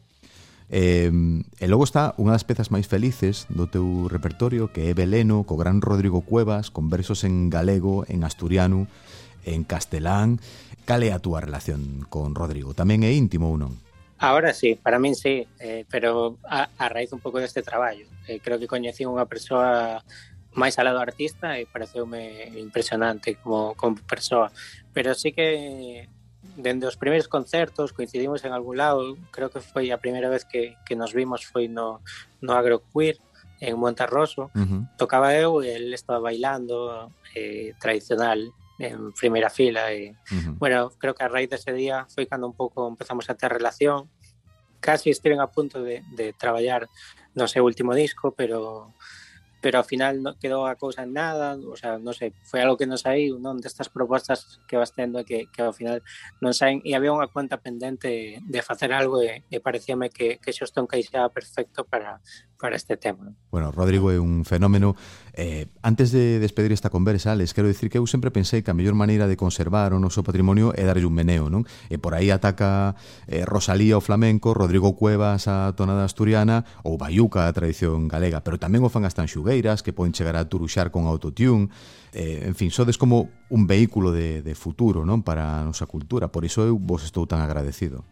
Eh, 0.68 1.10
e 1.62 1.66
logo 1.70 1.86
está 1.86 2.10
unha 2.18 2.34
das 2.34 2.42
pezas 2.42 2.74
máis 2.74 2.90
felices 2.90 3.46
do 3.46 3.70
teu 3.70 4.10
repertorio 4.10 4.74
que 4.74 4.90
é 4.90 4.98
Beleno, 4.98 5.46
co 5.46 5.54
gran 5.54 5.78
Rodrigo 5.78 6.26
Cuevas, 6.26 6.74
con 6.74 6.90
versos 6.90 7.22
en 7.22 7.50
galego, 7.50 8.02
en 8.10 8.26
asturiano 8.26 8.90
en 9.46 9.64
castelán. 9.64 10.42
Cal 10.84 11.02
é 11.06 11.14
a 11.14 11.22
túa 11.22 11.40
relación 11.40 12.04
con 12.10 12.34
Rodrigo? 12.34 12.74
Tamén 12.74 13.06
é 13.06 13.14
íntimo 13.14 13.48
ou 13.48 13.56
non? 13.56 13.78
Ahora 14.18 14.52
sí, 14.52 14.74
para 14.74 14.98
min 14.98 15.14
sí, 15.14 15.46
eh, 15.60 15.84
pero 15.88 16.38
a, 16.44 16.68
a 16.76 16.86
raíz 16.88 17.12
un 17.14 17.22
pouco 17.22 17.38
deste 17.38 17.62
traballo. 17.62 18.06
Eh, 18.26 18.42
creo 18.42 18.58
que 18.58 18.70
coñecí 18.70 19.06
unha 19.06 19.28
persoa 19.28 20.02
máis 20.56 20.80
alado 20.80 20.98
artista 20.98 21.60
e 21.60 21.68
pareceume 21.68 22.48
impresionante 22.56 23.36
como, 23.38 23.76
como 23.76 24.00
persoa. 24.08 24.50
Pero 24.96 25.12
sí 25.12 25.36
que 25.36 26.08
dende 26.56 26.88
os 26.88 26.96
primeiros 26.96 27.28
concertos 27.28 27.92
coincidimos 27.92 28.44
en 28.44 28.56
algún 28.56 28.80
lado, 28.80 29.20
creo 29.30 29.52
que 29.52 29.60
foi 29.60 29.92
a 29.92 30.00
primeira 30.00 30.32
vez 30.32 30.48
que, 30.48 30.80
que 30.88 30.96
nos 30.96 31.12
vimos 31.12 31.44
foi 31.44 31.68
no, 31.68 32.00
no 32.40 32.56
Agroqueer, 32.56 33.20
en 33.60 33.78
Montarroso, 33.78 34.50
uh 34.54 34.60
-huh. 34.60 34.82
tocaba 34.96 35.32
eu 35.34 35.64
e 35.64 35.72
ele 35.72 35.94
estaba 35.94 36.20
bailando 36.20 37.08
eh, 37.34 37.72
tradicional 37.80 38.52
en 38.78 39.12
primeira 39.12 39.48
fila 39.50 39.88
uh 39.88 40.14
-huh. 40.28 40.58
bueno, 40.58 40.90
creo 40.98 41.14
que 41.14 41.24
a 41.24 41.28
raíz 41.28 41.48
dese 41.48 41.72
día 41.72 42.06
foi 42.12 42.26
cando 42.26 42.46
un 42.46 42.54
pouco 42.54 42.86
empezamos 42.88 43.28
a 43.30 43.34
ter 43.34 43.50
relación 43.52 44.10
casi 44.80 45.10
estiven 45.10 45.40
a 45.40 45.48
punto 45.50 45.82
de, 45.82 46.02
de 46.14 46.32
traballar 46.32 46.88
no 47.34 47.48
seu 47.48 47.64
último 47.64 47.92
disco, 47.92 48.32
pero 48.32 48.94
pero 49.66 49.82
ao 49.82 49.84
final 49.84 50.22
non 50.22 50.38
quedou 50.38 50.62
a 50.62 50.78
cousa 50.78 51.02
en 51.02 51.10
nada, 51.10 51.58
o 51.58 51.74
sea, 51.74 51.98
non 51.98 52.14
sei, 52.14 52.30
foi 52.46 52.62
algo 52.62 52.78
que 52.78 52.86
non 52.86 53.02
saiu, 53.02 53.42
non 53.42 53.58
destas 53.58 53.90
propostas 53.90 54.62
que 54.70 54.78
vas 54.78 54.94
tendo 54.94 55.26
que, 55.26 55.50
que 55.50 55.58
ao 55.58 55.74
final 55.74 56.06
non 56.38 56.54
saen, 56.54 56.78
e 56.86 56.94
había 56.94 57.10
unha 57.10 57.26
cuenta 57.26 57.58
pendente 57.58 58.38
de 58.46 58.60
facer 58.62 58.94
algo 58.94 59.26
e, 59.26 59.42
e 59.50 59.58
parecíame 59.58 60.14
que, 60.14 60.38
que 60.38 60.54
xusto 60.54 60.78
encaixaba 60.78 61.34
perfecto 61.34 61.82
para, 61.82 62.22
para 62.62 62.78
este 62.78 62.94
tema. 62.94 63.34
Bueno, 63.50 63.74
Rodrigo 63.74 64.14
é 64.14 64.22
un 64.22 64.46
fenómeno. 64.46 64.94
Eh, 65.34 65.66
antes 65.82 66.14
de 66.14 66.38
despedir 66.38 66.70
esta 66.70 66.88
conversa, 66.88 67.34
les 67.34 67.50
quero 67.50 67.66
dicir 67.66 67.90
que 67.90 67.98
eu 67.98 68.06
sempre 68.06 68.30
pensei 68.30 68.62
que 68.62 68.70
a 68.70 68.78
mellor 68.78 68.94
maneira 68.94 69.26
de 69.26 69.34
conservar 69.34 69.92
o 69.92 70.00
noso 70.00 70.22
patrimonio 70.22 70.70
é 70.78 70.86
darlle 70.86 71.10
un 71.10 71.18
meneo, 71.18 71.50
non? 71.50 71.66
E 71.90 71.98
por 71.98 72.14
aí 72.14 72.30
ataca 72.30 72.94
eh, 73.26 73.42
Rosalía 73.42 73.98
o 73.98 74.04
flamenco, 74.04 74.54
Rodrigo 74.54 74.94
Cuevas 74.94 75.50
a 75.50 75.74
tonada 75.74 76.06
asturiana 76.06 76.62
ou 76.86 76.96
Bayuca 76.96 77.50
a 77.50 77.52
tradición 77.52 78.06
galega, 78.06 78.46
pero 78.46 78.62
tamén 78.62 78.86
o 78.86 78.92
fan 78.94 79.02
as 79.02 79.18
tanxugueiras 79.18 79.55
rapaleiras 79.56 79.82
que 79.82 79.92
poden 79.92 80.12
chegar 80.12 80.36
a 80.36 80.48
turuxar 80.48 80.90
con 80.90 81.06
autotune, 81.06 81.68
eh, 82.12 82.42
en 82.44 82.54
fin, 82.54 82.70
sodes 82.70 82.98
como 82.98 83.30
un 83.48 83.66
vehículo 83.66 84.12
de, 84.12 84.42
de 84.42 84.54
futuro 84.54 85.04
non 85.04 85.22
para 85.22 85.60
a 85.60 85.64
nosa 85.64 85.86
cultura, 85.86 86.28
por 86.28 86.44
iso 86.44 86.64
eu 86.64 86.76
vos 86.76 87.04
estou 87.04 87.24
tan 87.26 87.40
agradecido. 87.40 88.04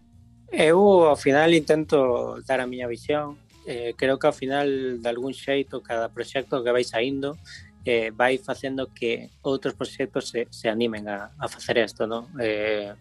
Eu 0.53 1.11
ao 1.11 1.17
final 1.17 1.53
intento 1.53 2.41
dar 2.47 2.61
a 2.61 2.67
miña 2.67 2.89
visión, 2.89 3.37
eh, 3.67 3.93
creo 3.97 4.19
que 4.19 4.27
ao 4.29 4.37
final 4.37 5.01
de 5.01 5.09
algún 5.09 5.35
xeito 5.35 5.83
cada 5.83 6.09
proxecto 6.09 6.63
que 6.63 6.73
vai 6.73 6.85
saindo 6.85 7.37
eh, 7.85 8.13
vai 8.17 8.41
facendo 8.41 8.89
que 8.97 9.29
outros 9.45 9.77
proxectos 9.77 10.33
se, 10.33 10.49
se 10.49 10.73
animen 10.73 11.05
a, 11.09 11.37
a 11.37 11.47
facer 11.49 11.77
isto, 11.81 12.09
non? 12.09 12.33
Eh, 12.41 12.97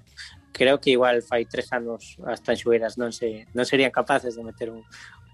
creo 0.51 0.77
que 0.79 0.91
igual 0.91 1.23
fai 1.23 1.47
tres 1.47 1.71
anos 1.71 2.19
as 2.27 2.43
tanxueras 2.43 2.99
non 2.99 3.15
se 3.15 3.47
non 3.55 3.65
serían 3.65 3.95
capaces 3.95 4.35
de 4.35 4.43
meter 4.43 4.69
un, 4.69 4.83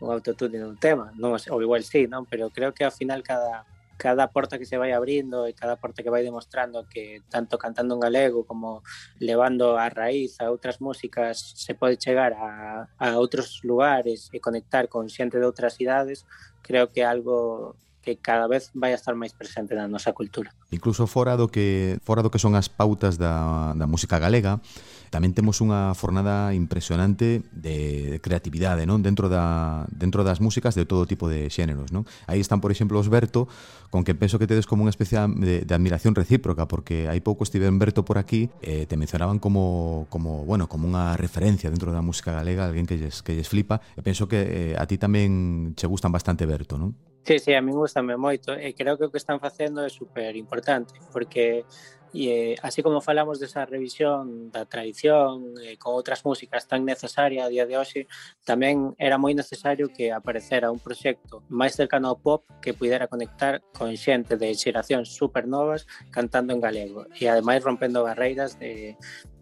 un 0.01 0.09
autotune 0.11 0.57
nun 0.59 0.77
tema, 0.79 1.11
non? 1.19 1.35
ou 1.35 1.59
igual 1.61 1.83
sí, 1.83 2.07
non? 2.07 2.25
Pero 2.25 2.49
creo 2.49 2.71
que 2.71 2.83
ao 2.87 2.93
final 2.93 3.23
cada 3.23 3.65
cada 3.99 4.31
porta 4.31 4.57
que 4.57 4.65
se 4.65 4.79
vai 4.79 4.95
abrindo 4.95 5.43
e 5.45 5.51
cada 5.51 5.75
porta 5.75 6.01
que 6.01 6.09
vai 6.09 6.23
demostrando 6.23 6.87
que 6.87 7.19
tanto 7.27 7.59
cantando 7.59 7.99
en 7.99 7.99
galego 7.99 8.47
como 8.47 8.81
levando 9.19 9.75
a 9.75 9.91
raíz 9.91 10.39
a 10.39 10.47
outras 10.47 10.79
músicas 10.79 11.35
se 11.59 11.75
pode 11.75 11.99
chegar 11.99 12.31
a, 12.31 12.87
a 12.95 13.19
outros 13.19 13.59
lugares 13.67 14.31
e 14.31 14.39
conectar 14.39 14.87
con 14.87 15.11
xente 15.11 15.35
de 15.35 15.43
outras 15.43 15.75
cidades, 15.75 16.23
creo 16.63 16.95
que 16.95 17.03
algo 17.03 17.75
que 18.01 18.17
cada 18.17 18.47
vez 18.47 18.71
vai 18.73 18.95
a 18.95 18.99
estar 18.99 19.13
máis 19.13 19.35
presente 19.35 19.75
na 19.75 19.91
nosa 19.91 20.15
cultura. 20.15 20.55
Incluso 20.71 21.03
fora 21.05 21.35
do 21.35 21.51
que 21.51 21.99
fora 22.01 22.23
do 22.23 22.31
que 22.31 22.39
son 22.39 22.55
as 22.55 22.71
pautas 22.71 23.19
da, 23.19 23.75
da 23.75 23.85
música 23.85 24.17
galega, 24.17 24.63
tamén 25.09 25.33
temos 25.33 25.59
unha 25.59 25.91
fornada 25.97 26.53
impresionante 26.53 27.43
de, 27.51 28.15
de 28.15 28.19
creatividade, 28.21 28.85
non? 28.85 29.01
Dentro 29.01 29.27
da 29.27 29.83
dentro 29.91 30.21
das 30.23 30.39
músicas 30.39 30.77
de 30.77 30.85
todo 30.85 31.09
tipo 31.09 31.27
de 31.27 31.49
xéneros, 31.49 31.91
non? 31.91 32.05
Aí 32.29 32.39
están, 32.39 32.61
por 32.61 32.71
exemplo, 32.71 33.01
os 33.01 33.09
Berto, 33.09 33.49
con 33.89 34.05
que 34.05 34.13
penso 34.13 34.37
que 34.37 34.47
tedes 34.47 34.69
como 34.69 34.85
unha 34.85 34.93
especie 34.93 35.19
de, 35.41 35.65
de 35.65 35.73
admiración 35.73 36.13
recíproca, 36.13 36.69
porque 36.69 37.09
hai 37.09 37.19
pouco 37.19 37.43
estive 37.43 37.67
en 37.67 37.81
Berto 37.81 38.05
por 38.05 38.21
aquí, 38.21 38.47
eh, 38.61 38.85
te 38.85 38.95
mencionaban 38.95 39.41
como 39.41 40.07
como, 40.07 40.45
bueno, 40.45 40.69
como 40.69 40.87
unha 40.87 41.17
referencia 41.17 41.73
dentro 41.73 41.91
da 41.91 42.05
música 42.05 42.31
galega, 42.31 42.69
alguén 42.69 42.85
que 42.85 43.01
lles 43.01 43.25
que 43.25 43.33
lles 43.35 43.49
flipa, 43.49 43.81
e 43.97 44.05
penso 44.05 44.29
que 44.29 44.39
eh, 44.39 44.73
a 44.77 44.85
ti 44.85 45.01
tamén 45.01 45.73
che 45.73 45.89
gustan 45.89 46.13
bastante 46.13 46.45
Berto, 46.45 46.77
non? 46.77 47.08
Sí, 47.29 47.37
sí, 47.37 47.53
a 47.53 47.61
min 47.61 47.77
gustame 47.77 48.17
moito. 48.17 48.57
E 48.57 48.73
creo 48.73 48.97
que 48.97 49.05
o 49.05 49.11
que 49.13 49.21
están 49.21 49.37
facendo 49.37 49.85
é 49.85 49.89
super 49.93 50.33
importante 50.35 50.97
porque 51.13 51.61
e, 52.09 52.57
así 52.65 52.81
como 52.81 53.05
falamos 53.05 53.37
desa 53.37 53.69
revisión 53.69 54.49
da 54.49 54.65
tradición 54.65 55.53
e, 55.61 55.77
con 55.77 55.93
outras 55.93 56.25
músicas 56.25 56.65
tan 56.65 56.81
necesaria 56.89 57.45
a 57.45 57.51
día 57.53 57.69
de 57.69 57.77
hoxe 57.77 58.09
tamén 58.49 58.97
era 58.97 59.21
moi 59.21 59.37
necesario 59.37 59.93
que 59.93 60.09
aparecera 60.09 60.73
un 60.73 60.81
proxecto 60.81 61.45
máis 61.53 61.77
cercano 61.77 62.09
ao 62.09 62.17
pop 62.17 62.49
que 62.65 62.73
pudera 62.73 63.05
conectar 63.05 63.61
con 63.77 63.93
xente 63.93 64.33
de 64.33 64.49
xeracións 64.57 65.13
super 65.13 65.45
novas 65.45 65.85
cantando 66.09 66.49
en 66.57 66.65
galego 66.65 67.05
e 67.13 67.29
ademais 67.29 67.61
rompendo 67.61 68.09
barreiras 68.09 68.57
de, 68.57 68.97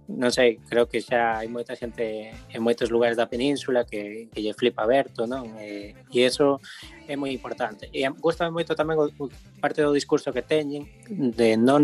non 0.08 0.32
sei, 0.32 0.64
creo 0.64 0.88
que 0.88 1.04
xa 1.04 1.44
hai 1.44 1.52
moita 1.52 1.76
xente 1.76 2.32
en 2.32 2.62
moitos 2.64 2.88
lugares 2.88 3.20
da 3.20 3.28
península 3.28 3.84
que, 3.84 4.32
que 4.32 4.40
lle 4.40 4.56
flipa 4.56 4.88
aberto, 4.88 5.28
non? 5.28 5.60
E, 5.60 5.92
eh, 5.92 6.16
e 6.16 6.24
eso 6.24 6.64
é 7.04 7.20
moi 7.20 7.36
importante. 7.36 7.92
E 7.92 8.08
gusta 8.16 8.48
moito 8.48 8.72
tamén 8.72 8.96
o, 9.04 9.12
parte 9.60 9.84
do 9.84 9.92
discurso 9.92 10.32
que 10.32 10.48
teñen 10.48 10.88
de 11.12 11.60
non 11.60 11.84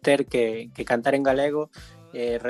ter 0.00 0.24
que, 0.24 0.72
que 0.72 0.84
cantar 0.88 1.12
en 1.12 1.24
galego 1.24 1.68
eh, 2.12 2.40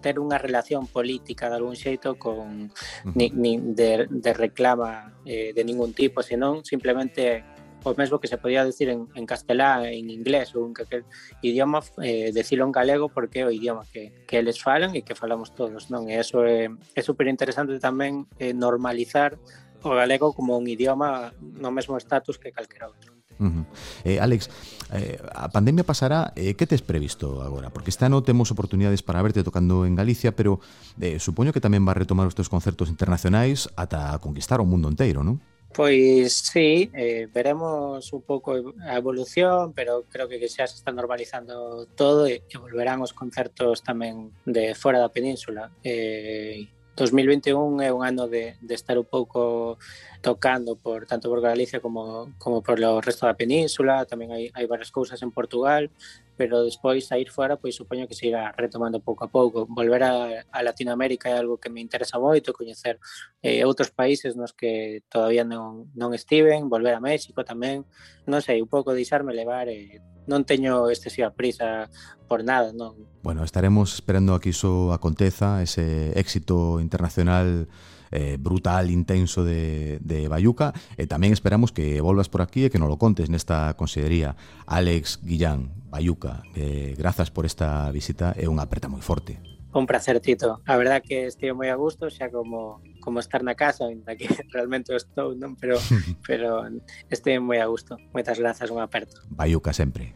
ter 0.00 0.20
unha 0.20 0.36
relación 0.40 0.88
política 0.88 1.48
de 1.48 1.56
algún 1.56 1.76
xeito 1.76 2.16
con 2.20 2.72
ni, 3.16 3.32
ni 3.32 3.60
de, 3.60 4.08
de 4.08 4.32
reclama 4.32 5.16
eh, 5.24 5.52
de 5.56 5.62
ningún 5.64 5.92
tipo, 5.96 6.20
senón 6.20 6.64
simplemente 6.64 7.44
o 7.86 7.94
mesmo 7.94 8.18
que 8.18 8.26
se 8.26 8.38
podía 8.38 8.64
decir 8.64 8.88
en, 8.88 9.06
en 9.14 9.26
castelán, 9.26 9.86
en 9.86 10.10
inglés 10.10 10.50
ou 10.58 10.66
en 10.66 10.74
calquer 10.74 11.06
idioma, 11.38 11.86
eh, 12.02 12.34
decilo 12.34 12.66
en 12.66 12.74
galego 12.74 13.06
porque 13.06 13.40
é 13.40 13.44
o 13.46 13.54
idioma 13.54 13.86
que, 13.86 14.26
que 14.26 14.42
eles 14.42 14.58
falan 14.58 14.98
e 14.98 15.06
que 15.06 15.14
falamos 15.14 15.54
todos, 15.54 15.86
non? 15.86 16.10
E 16.10 16.18
eso 16.18 16.42
é, 16.42 16.66
é 16.66 17.00
superinteresante 17.06 17.78
tamén 17.78 18.26
eh, 18.42 18.50
normalizar 18.50 19.38
o 19.86 19.94
galego 19.94 20.34
como 20.34 20.58
un 20.58 20.66
idioma 20.66 21.30
no 21.38 21.70
mesmo 21.70 21.94
estatus 21.94 22.42
que 22.42 22.50
calquera 22.50 22.90
outro. 22.90 23.14
Uh 23.38 23.52
-huh. 23.52 23.64
eh, 24.08 24.18
Alex, 24.18 24.48
eh, 24.96 25.20
a 25.20 25.52
pandemia 25.52 25.84
pasará, 25.84 26.32
eh, 26.34 26.56
que 26.56 26.66
tes 26.66 26.80
previsto 26.80 27.44
agora? 27.44 27.68
Porque 27.68 27.92
este 27.92 28.08
ano 28.08 28.24
temos 28.24 28.50
oportunidades 28.50 29.04
para 29.04 29.20
verte 29.22 29.44
tocando 29.44 29.84
en 29.84 29.94
Galicia, 29.94 30.34
pero 30.34 30.58
eh, 30.98 31.20
supoño 31.20 31.52
que 31.52 31.62
tamén 31.62 31.84
vas 31.84 31.94
retomar 31.94 32.26
os 32.26 32.34
teus 32.34 32.50
concertos 32.50 32.90
internacionais 32.90 33.70
ata 33.78 34.18
conquistar 34.18 34.58
o 34.58 34.66
mundo 34.66 34.90
inteiro, 34.90 35.22
non? 35.22 35.38
Pois 35.76 36.32
sí, 36.32 36.90
eh, 36.94 37.28
veremos 37.30 38.10
un 38.14 38.22
pouco 38.22 38.72
a 38.80 38.96
evolución, 38.96 39.74
pero 39.74 40.04
creo 40.08 40.26
que 40.26 40.40
xa 40.48 40.64
se 40.64 40.80
está 40.80 40.90
normalizando 40.90 41.84
todo 41.92 42.24
e, 42.24 42.40
e 42.48 42.56
volverán 42.56 43.04
os 43.04 43.12
concertos 43.12 43.84
tamén 43.84 44.32
de 44.48 44.72
fora 44.72 45.04
da 45.04 45.12
península. 45.12 45.68
Eh, 45.84 46.64
2021 46.96 47.82
é 47.84 47.92
un 47.92 48.00
ano 48.02 48.24
de, 48.26 48.56
de 48.60 48.74
estar 48.74 48.96
un 48.96 49.04
pouco 49.04 49.76
tocando 50.24 50.76
por 50.76 51.04
tanto 51.04 51.28
por 51.28 51.40
Galicia 51.44 51.78
como, 51.78 52.32
como 52.38 52.62
por 52.62 52.80
o 52.80 53.00
resto 53.04 53.28
da 53.28 53.36
península, 53.36 54.08
tamén 54.08 54.32
hai, 54.32 54.48
hai 54.56 54.64
varias 54.64 54.88
cousas 54.88 55.20
en 55.20 55.28
Portugal, 55.28 55.92
pero 56.40 56.64
despois 56.64 57.12
a 57.12 57.20
ir 57.20 57.28
fora, 57.28 57.60
pois 57.60 57.76
supoño 57.76 58.08
que 58.08 58.16
se 58.16 58.32
irá 58.32 58.52
retomando 58.56 59.04
pouco 59.04 59.24
a 59.24 59.30
pouco. 59.30 59.68
Volver 59.68 60.02
a, 60.08 60.44
a 60.48 60.58
Latinoamérica 60.64 61.28
é 61.28 61.36
algo 61.36 61.60
que 61.60 61.68
me 61.68 61.84
interesa 61.84 62.16
moito, 62.16 62.56
coñecer 62.56 62.96
eh, 63.44 63.60
outros 63.68 63.92
países 63.92 64.32
nos 64.32 64.56
que 64.56 65.04
todavía 65.12 65.44
non, 65.44 65.92
non 65.92 66.16
estiven, 66.16 66.72
volver 66.72 66.96
a 66.96 67.04
México 67.04 67.44
tamén, 67.44 67.84
non 68.24 68.40
sei, 68.40 68.64
un 68.64 68.72
pouco 68.72 68.96
deixarme 68.96 69.36
levar 69.36 69.68
e 69.68 70.00
non 70.26 70.44
teño 70.46 70.90
excesiva 70.90 71.32
prisa 71.32 71.90
por 72.26 72.42
nada, 72.42 72.74
non. 72.74 72.94
Bueno, 73.22 73.46
estaremos 73.46 73.94
esperando 73.94 74.34
a 74.34 74.40
que 74.42 74.50
iso 74.50 74.92
aconteza, 74.92 75.62
ese 75.62 76.12
éxito 76.18 76.78
internacional 76.78 77.66
eh, 78.10 78.36
brutal, 78.38 78.90
intenso 78.90 79.42
de, 79.44 79.98
de 80.02 80.28
Bayuca 80.28 80.74
e 80.94 81.06
tamén 81.06 81.34
esperamos 81.34 81.74
que 81.74 81.98
volvas 81.98 82.30
por 82.30 82.42
aquí 82.42 82.66
e 82.66 82.70
que 82.70 82.78
nos 82.78 82.90
lo 82.90 82.98
contes 82.98 83.30
nesta 83.30 83.74
consellería 83.74 84.38
Alex 84.66 85.22
Guillán, 85.22 85.74
Bayuca 85.90 86.42
eh, 86.54 86.94
grazas 86.98 87.30
por 87.34 87.46
esta 87.46 87.90
visita 87.90 88.34
e 88.34 88.46
unha 88.46 88.66
aperta 88.66 88.90
moi 88.90 89.02
forte 89.02 89.38
Un 89.76 89.84
placer, 89.84 90.20
Tito. 90.20 90.62
A 90.64 90.76
verdad 90.80 91.02
que 91.04 91.26
estive 91.28 91.52
moi 91.52 91.68
a 91.68 91.76
gusto, 91.76 92.08
xa 92.08 92.32
como 92.32 92.80
como 93.06 93.22
estar 93.22 93.46
na 93.46 93.54
casa, 93.54 93.86
ainda 93.86 94.18
que 94.18 94.26
realmente 94.52 94.90
estou, 94.90 95.38
non? 95.38 95.54
Pero 95.54 95.78
pero 96.26 96.66
estive 97.06 97.38
moi 97.38 97.62
a 97.62 97.70
gusto. 97.70 97.94
Moitas 98.10 98.42
grazas, 98.42 98.74
un 98.74 98.82
aperto. 98.82 99.22
Bayuca 99.30 99.70
sempre. 99.70 100.10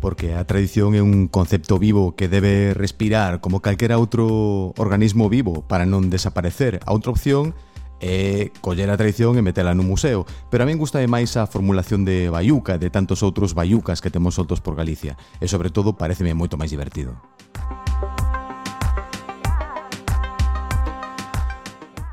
porque 0.00 0.32
a 0.32 0.48
tradición 0.48 0.96
é 0.96 1.04
un 1.04 1.28
concepto 1.28 1.76
vivo 1.76 2.16
que 2.16 2.24
debe 2.24 2.72
respirar 2.72 3.44
como 3.44 3.60
calquera 3.60 4.00
outro 4.00 4.72
organismo 4.80 5.28
vivo 5.28 5.60
para 5.68 5.84
non 5.84 6.08
desaparecer. 6.08 6.80
A 6.88 6.96
outra 6.96 7.12
opción 7.12 7.52
é 7.52 7.69
é 8.00 8.50
coller 8.64 8.88
a 8.88 8.96
tradición 8.96 9.36
e 9.36 9.44
metela 9.44 9.76
nun 9.76 9.86
museo, 9.86 10.24
pero 10.48 10.64
a 10.64 10.68
min 10.68 10.80
gusta 10.80 10.98
máis 11.04 11.36
a 11.36 11.44
formulación 11.44 12.08
de 12.08 12.32
Bayuca 12.32 12.76
e 12.76 12.82
de 12.82 12.88
tantos 12.88 13.20
outros 13.20 13.52
Bayucas 13.52 14.00
que 14.00 14.10
temos 14.10 14.40
soltos 14.40 14.64
por 14.64 14.74
Galicia, 14.74 15.20
e 15.38 15.46
sobre 15.46 15.68
todo 15.68 15.94
pareceme 15.94 16.32
moito 16.32 16.56
máis 16.56 16.72
divertido. 16.72 17.14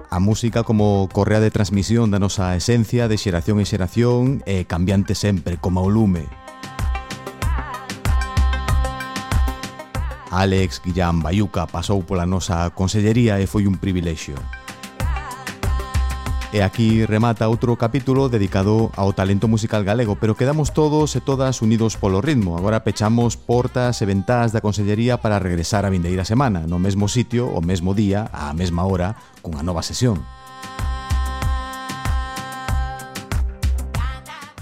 A 0.10 0.20
música 0.20 0.64
como 0.64 1.10
correa 1.12 1.40
de 1.40 1.52
transmisión 1.52 2.12
da 2.12 2.20
nosa 2.20 2.56
esencia 2.56 3.08
de 3.08 3.20
xeración 3.20 3.60
en 3.60 3.68
xeración 3.68 4.24
e 4.50 4.66
cambiante 4.66 5.16
sempre 5.16 5.60
como 5.60 5.84
o 5.84 5.92
lume. 5.92 6.28
Alex 10.32 10.82
Guillán 10.84 11.22
Bayuca 11.22 11.68
pasou 11.68 12.04
pola 12.04 12.26
nosa 12.26 12.72
consellería 12.74 13.40
e 13.40 13.48
foi 13.48 13.70
un 13.70 13.80
privilexio. 13.80 14.36
E 16.56 16.64
aquí 16.64 17.04
remata 17.04 17.52
outro 17.52 17.76
capítulo 17.76 18.32
dedicado 18.32 18.88
ao 18.96 19.12
talento 19.12 19.52
musical 19.52 19.84
galego, 19.84 20.16
pero 20.16 20.40
quedamos 20.40 20.72
todos 20.72 21.12
e 21.16 21.22
todas 21.22 21.60
unidos 21.60 22.00
polo 22.00 22.24
ritmo. 22.24 22.56
Agora 22.56 22.88
pechamos 22.88 23.36
portas 23.36 24.00
e 24.00 24.08
ventás 24.08 24.56
da 24.56 24.64
Consellería 24.64 25.20
para 25.20 25.44
regresar 25.44 25.84
a 25.84 25.92
vindeira 25.92 26.24
semana, 26.24 26.64
no 26.64 26.80
mesmo 26.80 27.12
sitio, 27.12 27.52
o 27.52 27.60
mesmo 27.60 27.92
día, 27.92 28.32
á 28.32 28.56
mesma 28.56 28.88
hora, 28.88 29.20
cunha 29.44 29.60
nova 29.60 29.84
sesión. 29.84 30.24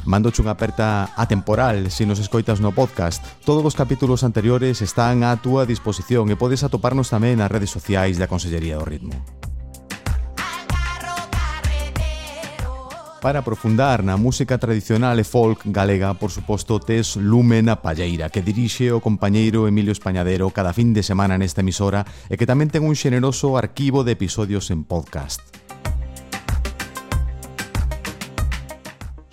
Mandoche 0.10 0.42
unha 0.42 0.58
aperta 0.58 1.14
atemporal 1.14 1.94
se 1.94 2.10
nos 2.10 2.18
escoitas 2.18 2.58
no 2.66 2.74
podcast. 2.74 3.22
Todos 3.46 3.62
os 3.62 3.78
capítulos 3.78 4.26
anteriores 4.26 4.82
están 4.82 5.22
á 5.22 5.38
túa 5.38 5.70
disposición 5.70 6.34
e 6.34 6.36
podes 6.38 6.66
atoparnos 6.66 7.14
tamén 7.14 7.38
nas 7.38 7.54
redes 7.54 7.70
sociais 7.70 8.18
da 8.18 8.26
Consellería 8.26 8.82
do 8.82 8.90
Ritmo. 8.90 9.14
para 13.26 13.40
aprofundar 13.40 14.06
na 14.06 14.22
música 14.22 14.62
tradicional 14.62 15.18
e 15.18 15.26
folk 15.26 15.74
galega, 15.74 16.14
por 16.14 16.30
suposto, 16.30 16.78
tes 16.78 17.18
Lumen 17.18 17.74
a 17.74 17.82
Palleira, 17.82 18.30
que 18.30 18.46
dirixe 18.46 18.94
o 18.94 19.02
compañeiro 19.02 19.66
Emilio 19.66 19.98
Españadero 19.98 20.54
cada 20.54 20.78
fin 20.78 20.94
de 20.94 21.02
semana 21.02 21.34
nesta 21.34 21.66
emisora 21.66 22.06
e 22.30 22.38
que 22.38 22.46
tamén 22.46 22.70
ten 22.70 22.86
un 22.86 22.94
xeneroso 22.94 23.58
arquivo 23.58 24.06
de 24.06 24.14
episodios 24.14 24.70
en 24.70 24.86
podcast. 24.86 25.42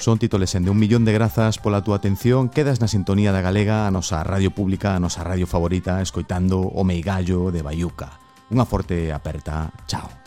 Son 0.01 0.17
títoles 0.17 0.57
en 0.57 0.65
de 0.65 0.73
un 0.73 0.81
millón 0.81 1.05
de 1.05 1.13
grazas 1.13 1.61
pola 1.61 1.85
túa 1.85 2.01
atención. 2.01 2.49
Quedas 2.49 2.81
na 2.81 2.89
sintonía 2.89 3.29
da 3.29 3.45
galega, 3.45 3.85
a 3.85 3.93
nosa 3.93 4.25
radio 4.25 4.57
pública, 4.57 4.97
a 4.97 5.03
nosa 5.05 5.21
radio 5.21 5.45
favorita, 5.45 6.01
escoitando 6.01 6.65
o 6.65 6.81
meigallo 6.81 7.53
de 7.53 7.61
Bayuca. 7.61 8.17
Unha 8.49 8.65
forte 8.65 9.13
aperta. 9.13 9.69
Chao. 9.85 10.22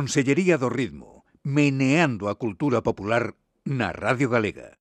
Consellería 0.00 0.56
do 0.56 0.70
Ritmo, 0.70 1.26
meneando 1.44 2.32
a 2.32 2.34
cultura 2.40 2.80
popular 2.80 3.36
na 3.68 3.92
Radio 3.92 4.32
Galega. 4.32 4.79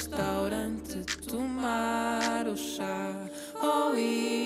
restaurante 0.00 1.04
tomar 1.26 2.46
o 2.48 2.56
chá 2.56 3.28
ou 3.62 3.94
ir. 3.98 4.39